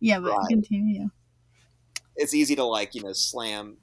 [0.00, 0.18] yeah.
[0.18, 0.48] But right.
[0.48, 1.10] continue.
[2.16, 3.78] It's easy to like you know slam,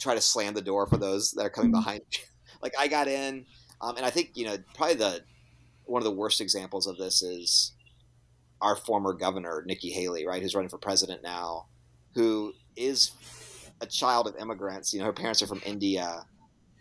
[0.00, 1.80] try to slam the door for those that are coming mm-hmm.
[1.80, 2.24] behind you
[2.62, 3.46] like I got in,
[3.80, 5.20] um, and I think you know probably the
[5.84, 7.72] one of the worst examples of this is
[8.60, 11.66] our former governor Nikki Haley, right, who's running for president now,
[12.14, 13.12] who is
[13.80, 14.92] a child of immigrants.
[14.92, 16.24] You know, her parents are from India,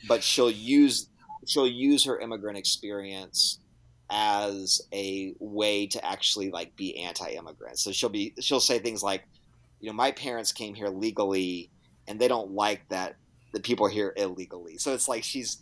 [0.08, 1.10] but she'll use
[1.46, 3.60] she'll use her immigrant experience
[4.10, 7.78] as a way to actually like be anti-immigrant.
[7.80, 9.24] So she'll be she'll say things like,
[9.80, 11.70] you know, my parents came here legally
[12.08, 13.16] and they don't like that
[13.54, 14.78] the people here illegally.
[14.78, 15.58] So it's like she's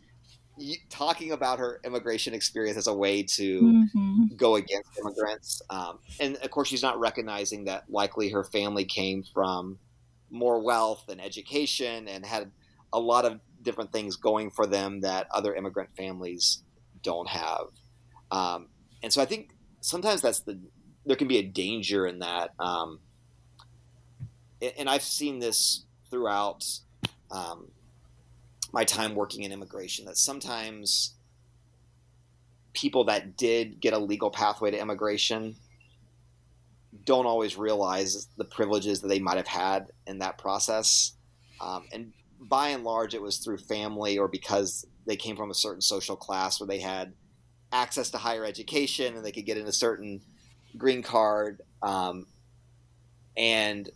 [0.89, 4.23] talking about her immigration experience as a way to mm-hmm.
[4.35, 5.61] go against immigrants.
[5.69, 9.79] Um, and of course, she's not recognizing that likely her family came from
[10.29, 12.51] more wealth and education and had
[12.93, 16.63] a lot of different things going for them that other immigrant families
[17.01, 17.67] don't have.
[18.31, 18.67] Um,
[19.03, 19.51] and so I think
[19.81, 20.59] sometimes that's the
[21.05, 22.51] there can be a danger in that.
[22.59, 22.99] Um,
[24.77, 26.65] and I've seen this throughout
[27.29, 27.69] um,
[28.75, 31.13] my time working in immigration that sometimes
[32.73, 35.55] people that did get a legal pathway to immigration
[37.05, 41.13] don't always realize the privileges that they might have had in that process.
[41.61, 45.55] Um, and by and large, it was through family or because they came from a
[45.55, 47.13] certain social class where they had
[47.71, 50.19] access to higher education and they could get in a certain
[50.77, 51.61] green card.
[51.81, 52.27] Um,
[53.37, 53.89] and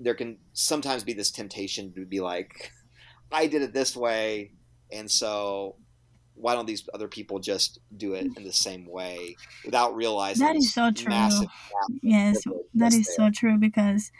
[0.00, 2.72] there can sometimes be this temptation to be like,
[3.30, 4.52] I did it this way,
[4.90, 5.76] and so
[6.40, 10.56] why don't these other people just do it in the same way without realizing that
[10.56, 11.12] is so true
[12.02, 12.42] yes
[12.74, 13.26] that is there.
[13.26, 14.10] so true because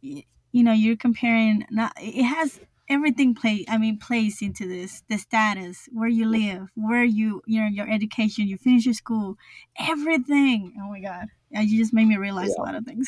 [0.00, 5.18] you know you're comparing not it has everything play i mean plays into this the
[5.18, 9.36] status where you live where you you know your education you finish your school
[9.78, 12.62] everything oh my god you just made me realize yeah.
[12.62, 13.06] a lot of things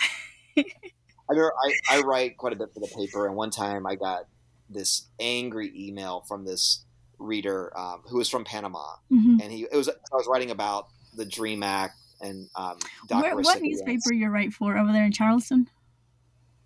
[0.58, 4.24] I, I, I write quite a bit for the paper and one time i got
[4.70, 6.84] this angry email from this
[7.18, 10.88] reader um, who was from Panama, hmm and he it was I was writing about
[11.14, 12.76] the Dream Act and um,
[13.08, 15.68] Where, what newspaper you write for over there in Charleston?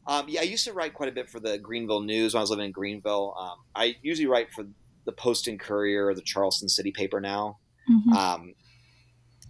[0.07, 2.43] Um, yeah, I used to write quite a bit for the Greenville News when I
[2.43, 3.35] was living in Greenville.
[3.39, 4.67] Um, I usually write for
[5.07, 7.59] the Post and Courier or the Charleston City paper now.
[7.87, 8.55] hmm Um,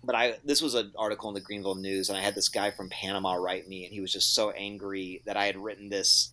[0.03, 2.71] but I this was an article in the Greenville News, and I had this guy
[2.71, 6.33] from Panama write me, and he was just so angry that I had written this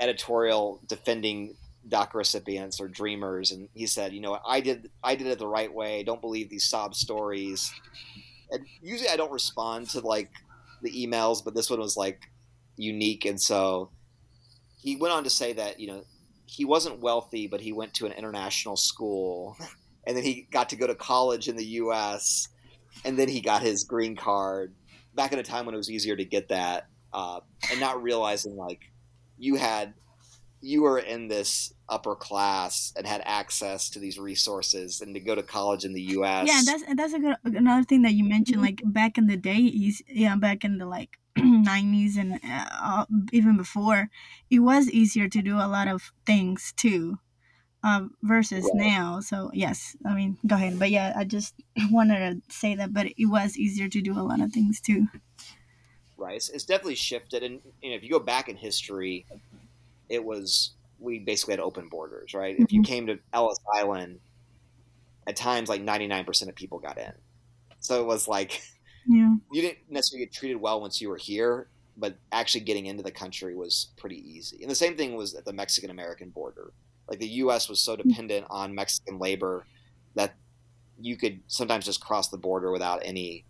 [0.00, 1.54] editorial defending
[1.88, 5.46] DACA recipients or dreamers, and he said, you know, I did I did it the
[5.46, 6.02] right way.
[6.02, 7.72] Don't believe these sob stories.
[8.50, 10.30] And usually I don't respond to like
[10.82, 12.20] the emails, but this one was like
[12.76, 13.90] unique, and so
[14.82, 16.02] he went on to say that you know
[16.46, 19.56] he wasn't wealthy, but he went to an international school,
[20.06, 22.48] and then he got to go to college in the U.S.,
[23.04, 24.74] and then he got his green card
[25.14, 27.40] back in a time when it was easier to get that, uh,
[27.70, 28.89] and not realizing like
[29.40, 29.94] you had
[30.60, 35.34] you were in this upper class and had access to these resources and to go
[35.34, 36.46] to college in the U.S.
[36.46, 38.60] Yeah, and that's and that's a good another thing that you mentioned.
[38.60, 39.72] Like back in the day,
[40.08, 44.10] yeah, back in the like nineties and uh, uh, even before,
[44.50, 47.18] it was easier to do a lot of things too,
[47.82, 49.20] um, versus now.
[49.20, 50.78] So yes, I mean, go ahead.
[50.78, 51.54] But yeah, I just
[51.90, 52.92] wanted to say that.
[52.92, 55.08] But it was easier to do a lot of things too.
[56.20, 56.36] Right?
[56.36, 59.26] It's, it's definitely shifted, and you know, if you go back in history,
[60.08, 62.56] it was we basically had open borders, right?
[62.58, 62.84] If you Mhm.
[62.86, 64.20] came to Ellis Island,
[65.26, 67.12] at times like ninety nine percent of people got in,
[67.80, 68.62] so it was like
[69.06, 69.34] Yeah.
[69.52, 73.10] you didn't necessarily get treated well once you were here, but actually getting into the
[73.10, 74.62] country was pretty easy.
[74.62, 76.72] And the same thing was at the Mexican American border.
[77.08, 77.68] Like the U.S.
[77.68, 79.66] was so dependent on Mexican labor
[80.14, 80.34] that
[81.00, 83.44] you could sometimes just cross the border without any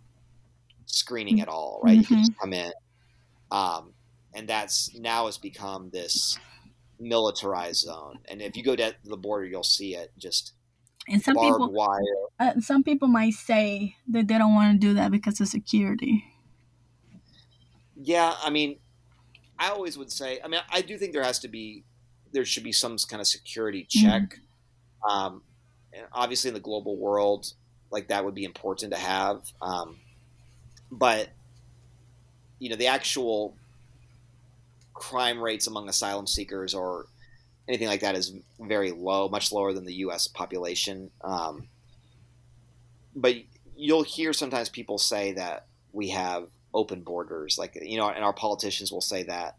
[0.95, 1.97] screening at all, right?
[1.97, 2.71] You could just come in.
[3.51, 3.93] Um,
[4.33, 6.37] and that's now has become this
[6.99, 8.19] militarized zone.
[8.29, 10.53] And if you go to the border, you'll see it just
[11.07, 11.99] And some barbed people, wire.
[12.39, 16.23] uh, some people might say that they don't want to do that because of security.
[17.95, 18.79] Yeah, I mean,
[19.59, 20.39] I always would say.
[20.43, 21.83] I mean, I do think there has to be,
[22.31, 24.39] there should be some kind of security check.
[25.07, 25.43] Um,
[25.93, 27.53] and obviously, in the global world,
[27.91, 29.41] like that would be important to have.
[29.61, 29.99] Um,
[30.91, 31.29] but
[32.59, 33.55] you know, the actual
[34.93, 37.07] crime rates among asylum seekers or
[37.67, 40.27] anything like that is very low, much lower than the U.S.
[40.27, 41.09] population.
[41.21, 41.67] Um,
[43.15, 43.35] but
[43.75, 48.33] you'll hear sometimes people say that we have open borders, like you know, and our
[48.33, 49.55] politicians will say that.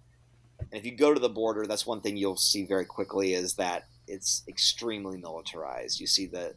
[0.61, 3.55] And if you go to the border, that's one thing you'll see very quickly is
[3.55, 5.99] that it's extremely militarized.
[6.01, 6.55] You see the,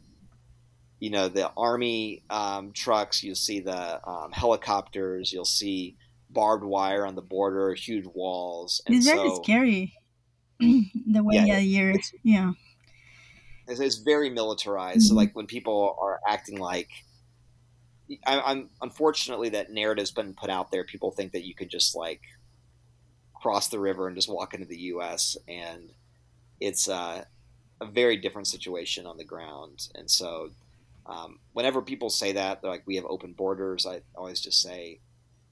[0.98, 3.22] you know, the army um, trucks.
[3.22, 5.32] You'll see the um, helicopters.
[5.32, 5.96] You'll see
[6.30, 8.80] barbed wire on the border, huge walls.
[8.86, 9.94] And It's very scary.
[10.60, 12.52] the way Yeah, you're it's- yeah.
[13.68, 15.02] it's, it's very militarized.
[15.02, 15.16] So Mhm.
[15.18, 16.88] like when people are acting like,
[18.26, 20.84] I, I'm unfortunately that narrative's been put out there.
[20.84, 22.22] People think that you can just like
[23.34, 25.36] cross the river and just walk into the U.S.
[25.46, 25.90] and
[26.60, 27.24] it's uh,
[27.80, 29.88] a very different situation on the ground.
[29.94, 30.50] And so
[31.08, 33.86] um, whenever people say that, they're like, we have open borders.
[33.86, 35.00] I always just say.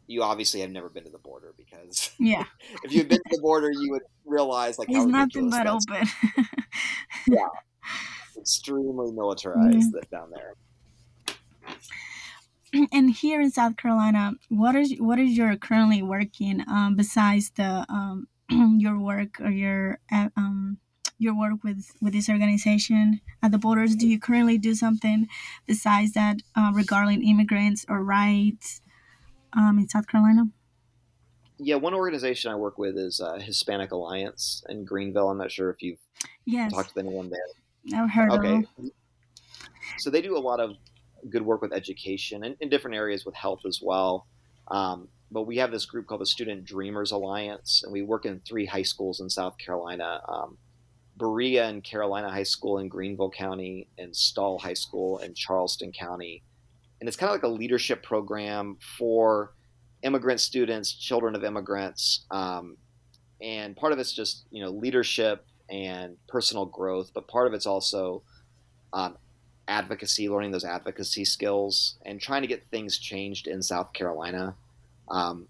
[0.07, 2.44] You obviously have never been to the border because Yeah.
[2.82, 6.07] if you've been to the border, you would realize like It's nothing but open.
[8.38, 9.92] extremely militarized Mhm.
[9.92, 10.55] that down there.
[12.92, 17.86] and here in South Carolina, what is what is your currently working um, besides the
[17.88, 18.28] um,
[18.78, 20.78] your work or your uh, um,
[21.24, 23.96] your work with with this organization at the borders?
[23.96, 25.28] Do you currently do something
[25.66, 28.82] besides that uh, regarding immigrants or rights
[29.54, 30.46] um, in South Carolina?
[31.58, 35.28] Yeah, one organization I work with is uh, Hispanic Alliance in Greenville.
[35.30, 36.00] I'm not sure if you've
[36.46, 37.48] Yes, talked to anyone there.
[37.94, 38.64] I've heard of Okay.
[38.76, 38.90] them.
[39.96, 40.76] So they do a lot of
[41.30, 44.26] good work with education and in different areas with health as well.
[44.70, 48.40] Um, but we have this group called the Student Dreamers Alliance, and we work in
[48.40, 50.58] three high schools in South Carolina um,
[51.16, 56.42] Berea and Carolina High School in Greenville County, and Stall High School in Charleston County.
[57.00, 59.52] And it's kind of like a leadership program for
[60.02, 62.24] immigrant students, children of immigrants.
[62.30, 62.76] Um,
[63.40, 67.66] and part of it's just, you know, leadership and personal growth, but part of it's
[67.66, 68.22] also
[68.92, 69.16] um,
[69.68, 74.54] advocacy, learning those advocacy skills, and trying to get things changed in South Carolina.
[75.08, 75.48] Um,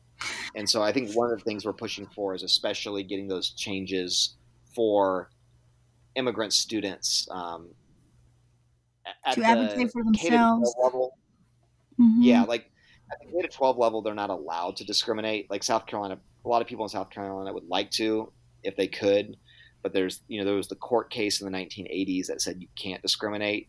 [0.54, 3.50] and so I think one of the things we're pushing for is especially getting those
[3.50, 4.34] changes
[4.74, 5.30] for
[6.16, 7.68] immigrant students um,
[9.26, 10.74] at To the advocate for to 12 themselves.
[10.82, 11.18] level.
[12.00, 12.16] Mhm.
[12.20, 12.70] Yeah, like
[13.12, 15.50] at the K to 12 level, they're not allowed to discriminate.
[15.50, 18.88] Like South Carolina, a lot of people in South Carolina would like to if they
[18.88, 19.36] could,
[19.82, 22.68] but there's you know there was the court case in the 1980s that said you
[22.76, 23.68] can't discriminate,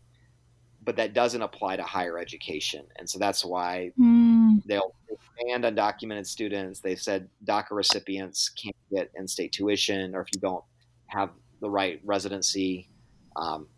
[0.82, 4.62] but that doesn't apply to higher education, and so that's why mm.
[4.64, 4.94] they'll
[5.38, 6.80] ban undocumented students.
[6.80, 10.64] They've said DACA recipients can't get in-state tuition, or if you don't
[11.08, 11.30] have
[11.60, 12.88] the right residency.
[13.36, 13.68] Um,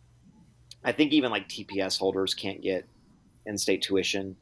[0.84, 2.86] I think even like TPS holders can't get
[3.46, 4.36] in-state tuition,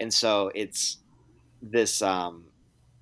[0.00, 0.98] and so it's
[1.62, 2.44] this um,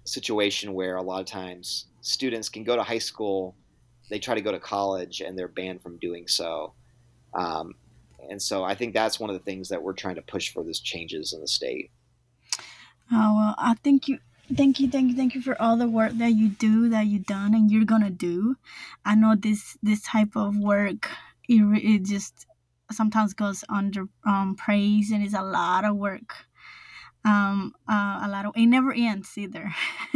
[0.05, 3.55] situation where a lot of times students can go to high school,
[4.11, 6.73] they try to go to college, and they're banned from doing so.
[7.35, 7.75] Um,
[8.31, 10.63] and so I think that's one of the things that we're trying to push for
[10.65, 11.91] this changes in the state.
[13.13, 14.19] Oh well, I think you,
[14.55, 17.27] thank you, thank you, thank you for all the work that you do, that you've
[17.27, 18.57] done, and you're gonna do.
[19.05, 21.09] I know this this type of work,
[21.49, 22.47] it, it just
[22.91, 26.35] sometimes goes under um, praise, and it's a lot of work.
[27.25, 29.75] Um uh, a lot of it never ends either.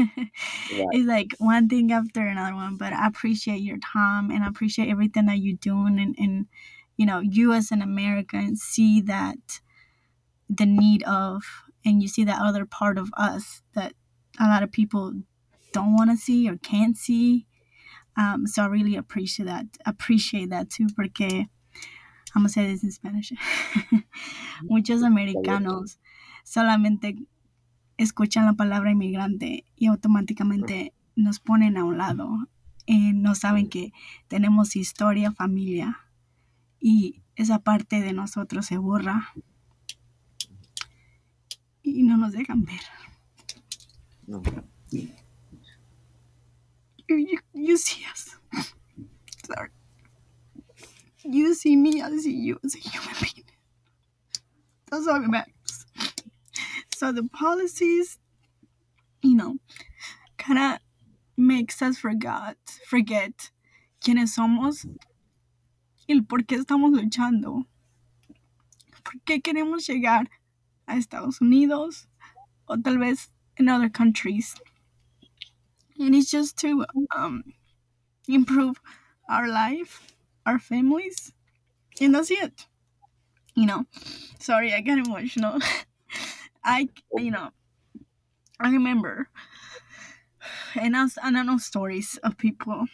[0.93, 4.89] It's like one thing after another one but i appreciate your time and i appreciate
[4.89, 6.47] everything that you're doing and, and
[6.97, 9.61] you know you as an american see that
[10.49, 11.43] the need of
[11.85, 13.95] and you see that other part of us that
[14.39, 15.13] a lot of people
[15.73, 17.47] don't want to see or can't see
[18.17, 21.49] um, so i really appreciate that appreciate that too porque
[22.33, 23.33] I'm gonna say this in Spanish.
[24.63, 25.99] Muchos americanos
[26.45, 27.17] solamente
[27.97, 32.47] escuchan la palabra inmigrante y automáticamente nos ponen a un lado.
[32.91, 33.93] y no saben que
[34.27, 36.01] tenemos historia, familia
[36.81, 39.33] y esa parte de nosotros se borra
[41.85, 42.81] y no nos dejan ver.
[47.09, 48.37] You, you, see us.
[49.45, 49.71] Sorry.
[51.25, 53.45] You see me, I see you as a human being.
[54.89, 55.87] That's all that matters.
[56.95, 58.19] So the policies,
[59.23, 59.57] you know,
[60.39, 60.79] kind of
[61.37, 62.57] makes us forget,
[62.87, 63.51] forget
[64.01, 64.87] quiénes somos
[66.07, 67.65] y el por qué estamos luchando.
[69.03, 70.31] ¿Por qué queremos llegar
[70.87, 72.07] a Estados Unidos
[72.67, 74.57] o tal vez in other countries?
[75.99, 76.85] And it's just to
[77.15, 77.45] um,
[78.29, 78.81] improve
[79.29, 80.15] our life,
[80.47, 81.33] our families,
[82.01, 82.67] and that's it.
[83.55, 83.87] You know,
[84.39, 85.59] sorry, I got emotional.
[86.65, 87.51] I, you know,
[88.61, 89.29] I remember,
[90.75, 92.87] and I, and I know stories of people,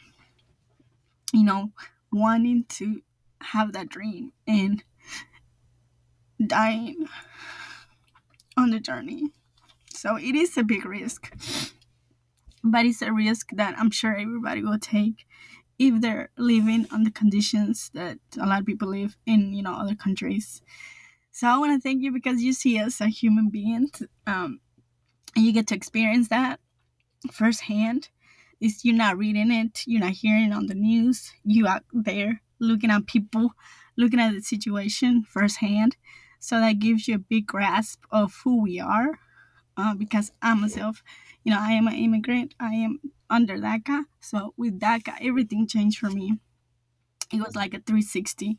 [1.33, 1.73] you know,
[2.13, 3.03] wanting to
[3.41, 4.83] have that dream and
[6.45, 7.07] dying
[8.57, 9.33] on the journey.
[10.07, 11.35] So it is a big risk,
[12.63, 15.27] but it's a risk that I'm sure everybody will take
[15.81, 19.75] if they're living on the conditions that a lot of people live in, you know,
[19.75, 20.63] other countries.
[21.33, 24.61] So I want to thank you because you see us as human beings, um,
[25.35, 26.61] and you get to experience that
[27.33, 28.09] firsthand.
[28.61, 31.33] Is you're not reading it, you're not hearing it on the news.
[31.43, 33.55] You out there looking at people,
[33.97, 35.97] looking at the situation firsthand.
[36.39, 39.19] So that gives you a big grasp of who we are.
[39.77, 41.03] Uh, because I myself,
[41.45, 42.55] you know, I am an immigrant.
[42.59, 44.05] I am under DACA.
[44.21, 46.39] So with DACA, everything changed for me.
[47.33, 48.57] It was like a 360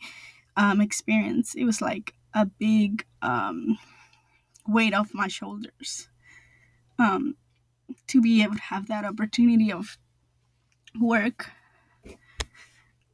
[0.56, 1.56] um, experience.
[1.56, 3.80] It was like a big um,
[4.68, 6.10] weight off my shoulders
[7.00, 7.36] um,
[8.08, 9.98] to be able to have that opportunity of
[11.00, 11.52] work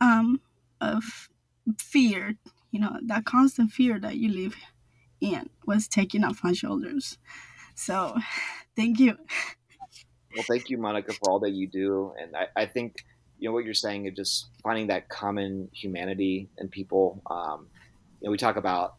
[0.01, 0.41] um,
[0.81, 1.29] of
[1.77, 2.35] fear
[2.71, 4.55] you know that constant fear that you live
[5.21, 7.17] in was taken off my shoulders
[7.75, 8.15] so
[8.75, 9.17] thank you.
[10.35, 12.13] Well thank you monica for all that you do.
[12.19, 12.95] And i, I think
[13.39, 17.21] you know what you're saying is just finding that common humanity in people.
[17.29, 17.67] Um,
[18.21, 18.95] you know we talk about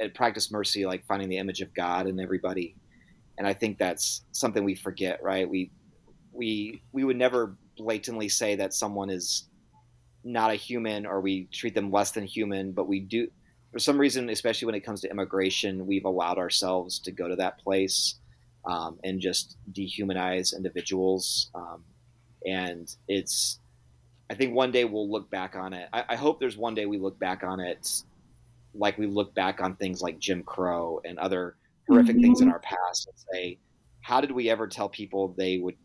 [0.00, 2.76] at practice mercy like finding the image of god in everybody.
[3.38, 5.48] And i think that's something we forget right?
[5.48, 5.70] We
[6.32, 9.48] we we would never blatantly say that someone is
[10.24, 13.28] not a human or we treat them less than human but we do
[13.72, 17.36] for some reason especially when it comes to immigration we've allowed ourselves to go to
[17.36, 18.16] that place
[18.64, 21.82] um, and just dehumanize individuals um,
[22.46, 23.60] and it's
[24.30, 26.86] i think one day we'll look back on it I, I hope there's one day
[26.86, 28.02] we look back on it
[28.78, 31.56] like we look back on things like Jim Crow and other
[31.88, 32.22] horrific mm-hmm.
[32.22, 32.54] things in mm-hmm.
[32.54, 33.58] our past and say,
[34.00, 35.76] how did we ever tell people they would,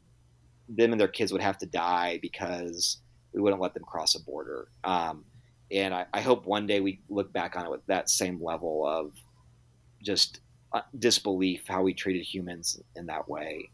[0.70, 3.02] them and their kids would have to die because
[3.34, 4.68] we wouldn't let them cross a border?
[4.84, 5.26] Um,
[5.72, 8.86] and I, I, hope one day we look back on it with that same level
[8.86, 9.14] of
[10.04, 10.42] just
[10.74, 13.70] uh, disbelief how we treated humans in that way.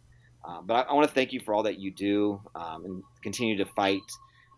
[0.46, 3.04] Um, but I, I want to thank you for all that you do um, and
[3.22, 4.02] continue to fight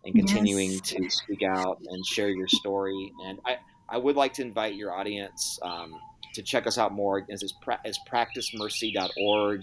[0.06, 0.82] and continuing yes.
[0.82, 3.12] to speak out and share your story.
[3.26, 6.00] And I, I would like to invite your audience um,
[6.36, 7.44] to check us out more as,
[7.86, 9.62] as practicemercy.org.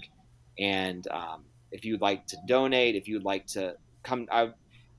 [0.59, 4.51] And um, if you'd like to donate, if you'd like to come, I,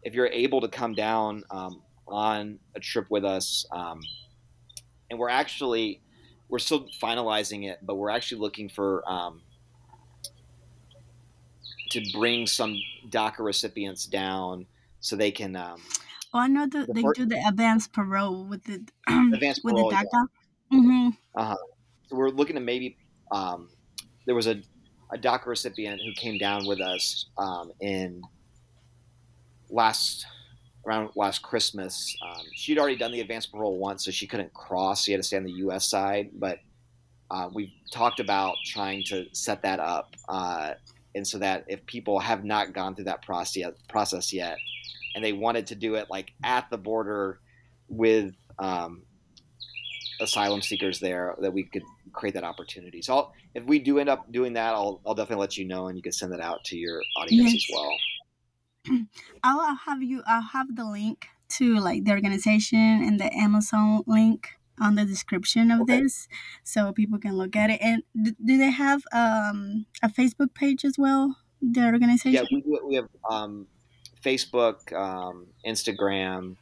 [0.03, 4.00] if you're able to come down um, on a trip with us, um,
[5.11, 6.00] and we're actually
[6.48, 9.42] we're still finalizing it, but we're actually looking for um,
[11.90, 12.78] to bring some
[13.11, 14.66] DACA recipients down
[15.00, 15.56] so they can.
[15.56, 15.80] Um,
[16.34, 18.84] oh, I know the they do the advanced parole with the
[19.34, 20.04] advanced with parole, the DACA.
[20.70, 20.78] Yeah.
[20.78, 21.09] Mm-hmm.
[21.34, 21.56] Uh-huh.
[22.09, 22.96] So we're looking to maybe.
[23.30, 23.68] Um,
[24.24, 24.62] there was a,
[25.12, 28.22] a DACA recipient who came down with us um, in
[29.70, 30.26] last
[30.89, 32.16] around last Christmas.
[32.22, 35.05] Um, she'd already done the advanced parole once, so she couldn't cross.
[35.05, 35.89] She had to stay on the U.S.
[35.89, 36.30] side.
[36.34, 36.59] But
[37.30, 40.74] uh, we've talked about trying to set that up, uh,
[41.14, 44.57] and so that if people have not gone through that process process yet,
[45.14, 47.41] and they wanted to do it like at the border
[47.89, 49.03] with um,
[50.20, 51.82] asylum seekers there, that we could
[52.12, 53.03] create that opportunity.
[53.03, 55.89] So I'll, if we do end up doing that, I'll, I'll definitely let you know,
[55.89, 57.55] and you can send that out to your audience yes.
[57.55, 57.91] as well.
[59.43, 60.22] I'll have you.
[60.26, 64.49] I'll have the link to like the organization and the Amazon link
[64.80, 66.03] on the description of okay.
[66.03, 66.28] this,
[66.62, 67.80] so people can look at it.
[67.82, 71.36] And do, do they have um, a Facebook page as well?
[71.61, 72.32] The organization.
[72.32, 73.66] Yeah, we, we have um,
[74.24, 76.57] Facebook, um, Instagram.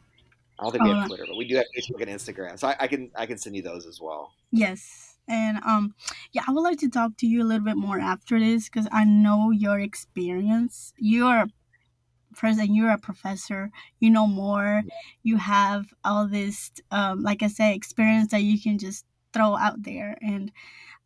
[0.58, 1.08] I don't think we have oh.
[1.08, 2.58] Twitter, but we do have Facebook and Instagram.
[2.58, 4.32] So I, I can I can send you those as well.
[4.50, 5.18] Yes.
[5.28, 5.94] And um
[6.32, 8.88] yeah, I would like to talk to you a little bit more after this because
[8.90, 10.94] I know your experience.
[10.96, 11.26] You
[12.42, 13.70] and you're a professor
[14.00, 14.82] you know more.
[15.22, 19.82] You have all this um, like i said experience that you can just throw out
[19.82, 20.16] there.
[20.20, 20.52] And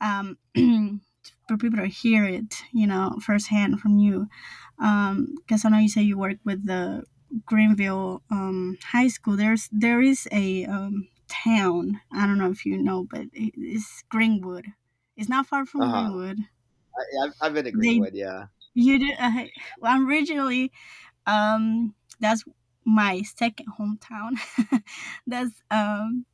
[0.01, 0.39] um,
[1.49, 4.28] for people to hear it you know firsthand from you.
[4.78, 7.05] Because um, i know you say you work with the
[7.47, 9.37] greenville um, high school.
[9.37, 14.66] There's there is a um, town i don't know if you know but it's greenwood.
[15.16, 16.11] It's not far from uh-huh.
[16.11, 16.39] greenwood.
[17.22, 18.47] I, have been to greenwood they, yeah.
[18.74, 19.45] You did uh,
[19.81, 20.72] well, originally
[21.27, 22.45] um, that's
[22.85, 24.39] my second hometown.
[25.27, 26.25] that's um,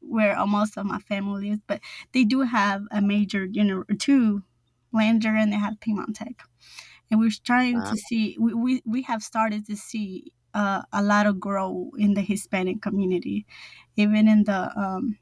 [0.00, 1.62] where most of my family lives.
[1.66, 1.80] But
[2.12, 4.42] they do have a major, you know, two
[4.92, 6.42] Lander and they have Piedmont Tech.
[7.10, 7.90] And we're trying wow.
[7.90, 12.14] to see, we, we, we have started to see uh, a lot of grow in
[12.14, 13.46] the Hispanic community,
[13.96, 15.18] even in the um,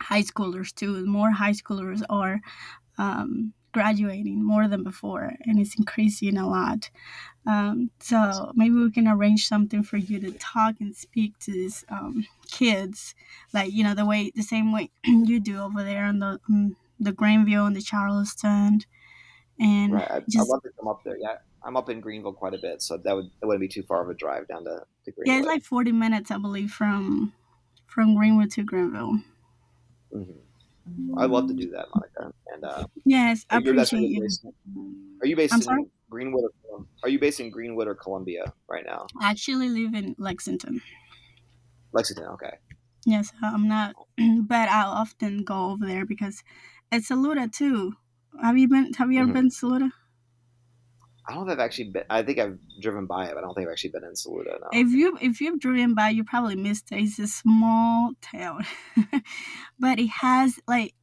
[0.00, 1.04] high schoolers too.
[1.06, 2.40] More high schoolers are
[2.98, 6.88] um, graduating more than before, and it's increasing a lot.
[7.46, 11.84] Um, so maybe we can arrange something for you to talk and speak to these
[11.90, 13.14] um, kids,
[13.52, 16.74] like you know the way the same way you do over there on the um,
[16.98, 18.80] the Greenville and the Charleston,
[19.60, 20.10] and right.
[20.10, 21.18] I, just, I'd love to come up there.
[21.18, 23.82] Yeah, I'm up in Greenville quite a bit, so that would that wouldn't be too
[23.82, 25.34] far of a drive down to, to Greenville.
[25.34, 27.34] Yeah, it's like 40 minutes, I believe, from
[27.86, 29.20] from Greenville to Greenville.
[30.14, 30.45] Mm-hmm.
[31.18, 32.32] I'd love to do that, Monica.
[32.52, 34.28] And uh, yes, I appreciate you.
[35.20, 35.84] Are you based I'm in sorry?
[36.10, 39.06] Greenwood or are you based in Greenwood or Columbia right now?
[39.20, 40.80] I actually live in Lexington.
[41.92, 42.58] Lexington, okay.
[43.04, 43.94] Yes, I'm not,
[44.42, 46.42] but I often go over there because
[46.92, 47.94] it's Saluda too.
[48.42, 48.92] Have you been?
[48.94, 49.34] Have you ever mm-hmm.
[49.34, 49.90] been to Saluda?
[51.28, 52.04] I don't know if I've actually been.
[52.08, 54.58] I think I've driven by it, but I don't think I've actually been in Saluda.
[54.60, 54.68] No.
[54.72, 57.02] If you if you've driven by, you probably missed it.
[57.02, 58.64] It's a small town,
[59.78, 60.94] but it has like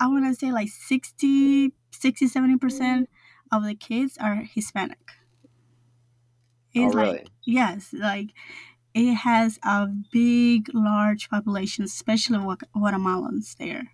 [0.00, 3.10] I want to say like 60, 60 70 percent
[3.50, 4.98] of the kids are Hispanic.
[6.74, 7.10] It's oh, really?
[7.10, 8.30] like yes, like
[8.94, 13.92] it has a big, large population, especially Guatemalans there.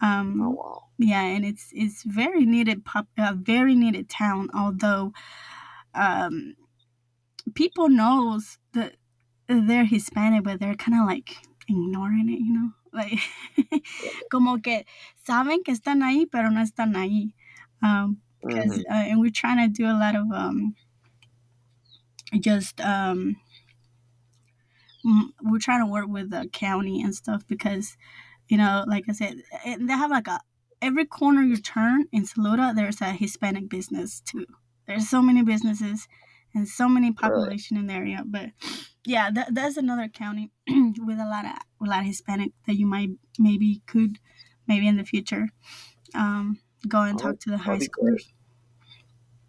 [0.00, 0.84] Um, oh wow!
[0.98, 4.48] Yeah, and it's it's very needed, pop, a very needed town.
[4.54, 5.12] Although,
[5.94, 6.54] um,
[7.54, 8.94] people knows that
[9.48, 11.36] they're Hispanic, but they're kind of like
[11.68, 13.18] ignoring it, you know, like
[14.30, 14.84] como que
[15.26, 17.32] saben que están ahí, pero no están ahí.
[17.82, 18.92] Um, because mm-hmm.
[18.92, 20.74] uh, and we're trying to do a lot of um
[22.40, 23.36] just um
[25.42, 27.96] we're trying to work with the county and stuff because
[28.48, 30.40] you know like i said they have like a
[30.80, 34.46] every corner you turn in saluda there's a hispanic business too
[34.86, 36.06] there's so many businesses
[36.54, 38.50] and so many population in the area but
[39.04, 41.52] yeah that, that's another county with a lot of
[41.86, 44.18] a lot of hispanic that you might maybe could
[44.66, 45.48] maybe in the future
[46.14, 48.32] um go and talk to the high schoolers.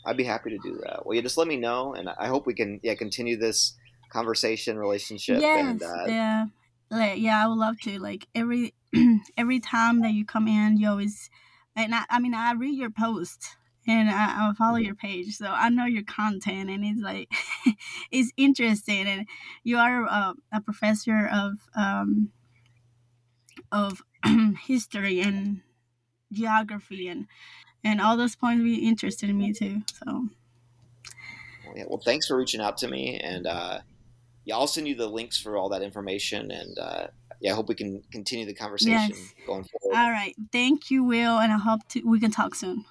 [0.06, 1.06] I'd be happy to do that.
[1.06, 3.76] Well, yeah, just let me know, and I hope we can yeah continue this
[4.12, 5.42] conversation relationship.
[5.42, 6.46] Yes, and, uh, yeah,
[6.90, 8.00] like yeah, I would love to.
[8.00, 8.74] Like every
[9.38, 11.30] every time that you come in, you always,
[11.76, 13.56] and I, I mean, I read your post
[13.88, 14.86] and I, I follow mm-hmm.
[14.86, 17.32] your page, so I know your content, and it's like
[18.12, 19.28] it's interesting, and
[19.64, 22.32] you are a, a professor of um
[23.72, 24.02] of
[24.62, 25.62] history and
[26.32, 27.28] geography and
[27.84, 29.82] and all those points be interested in me too.
[30.06, 30.28] So
[31.76, 33.80] yeah, well, thanks for reaching out to me, and uh,
[34.46, 37.08] yeah, I'll send you the links for all that information, and uh,
[37.40, 39.34] yeah, I hope we can continue the conversation yes.
[39.48, 39.98] going forward.
[39.98, 42.86] All right, thank you, Will, and I hope to, we can talk soon.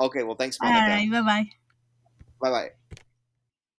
[0.00, 0.80] Okay, well, thanks, Monica.
[0.80, 1.50] All right, bye bye.
[2.40, 2.98] Bye bye.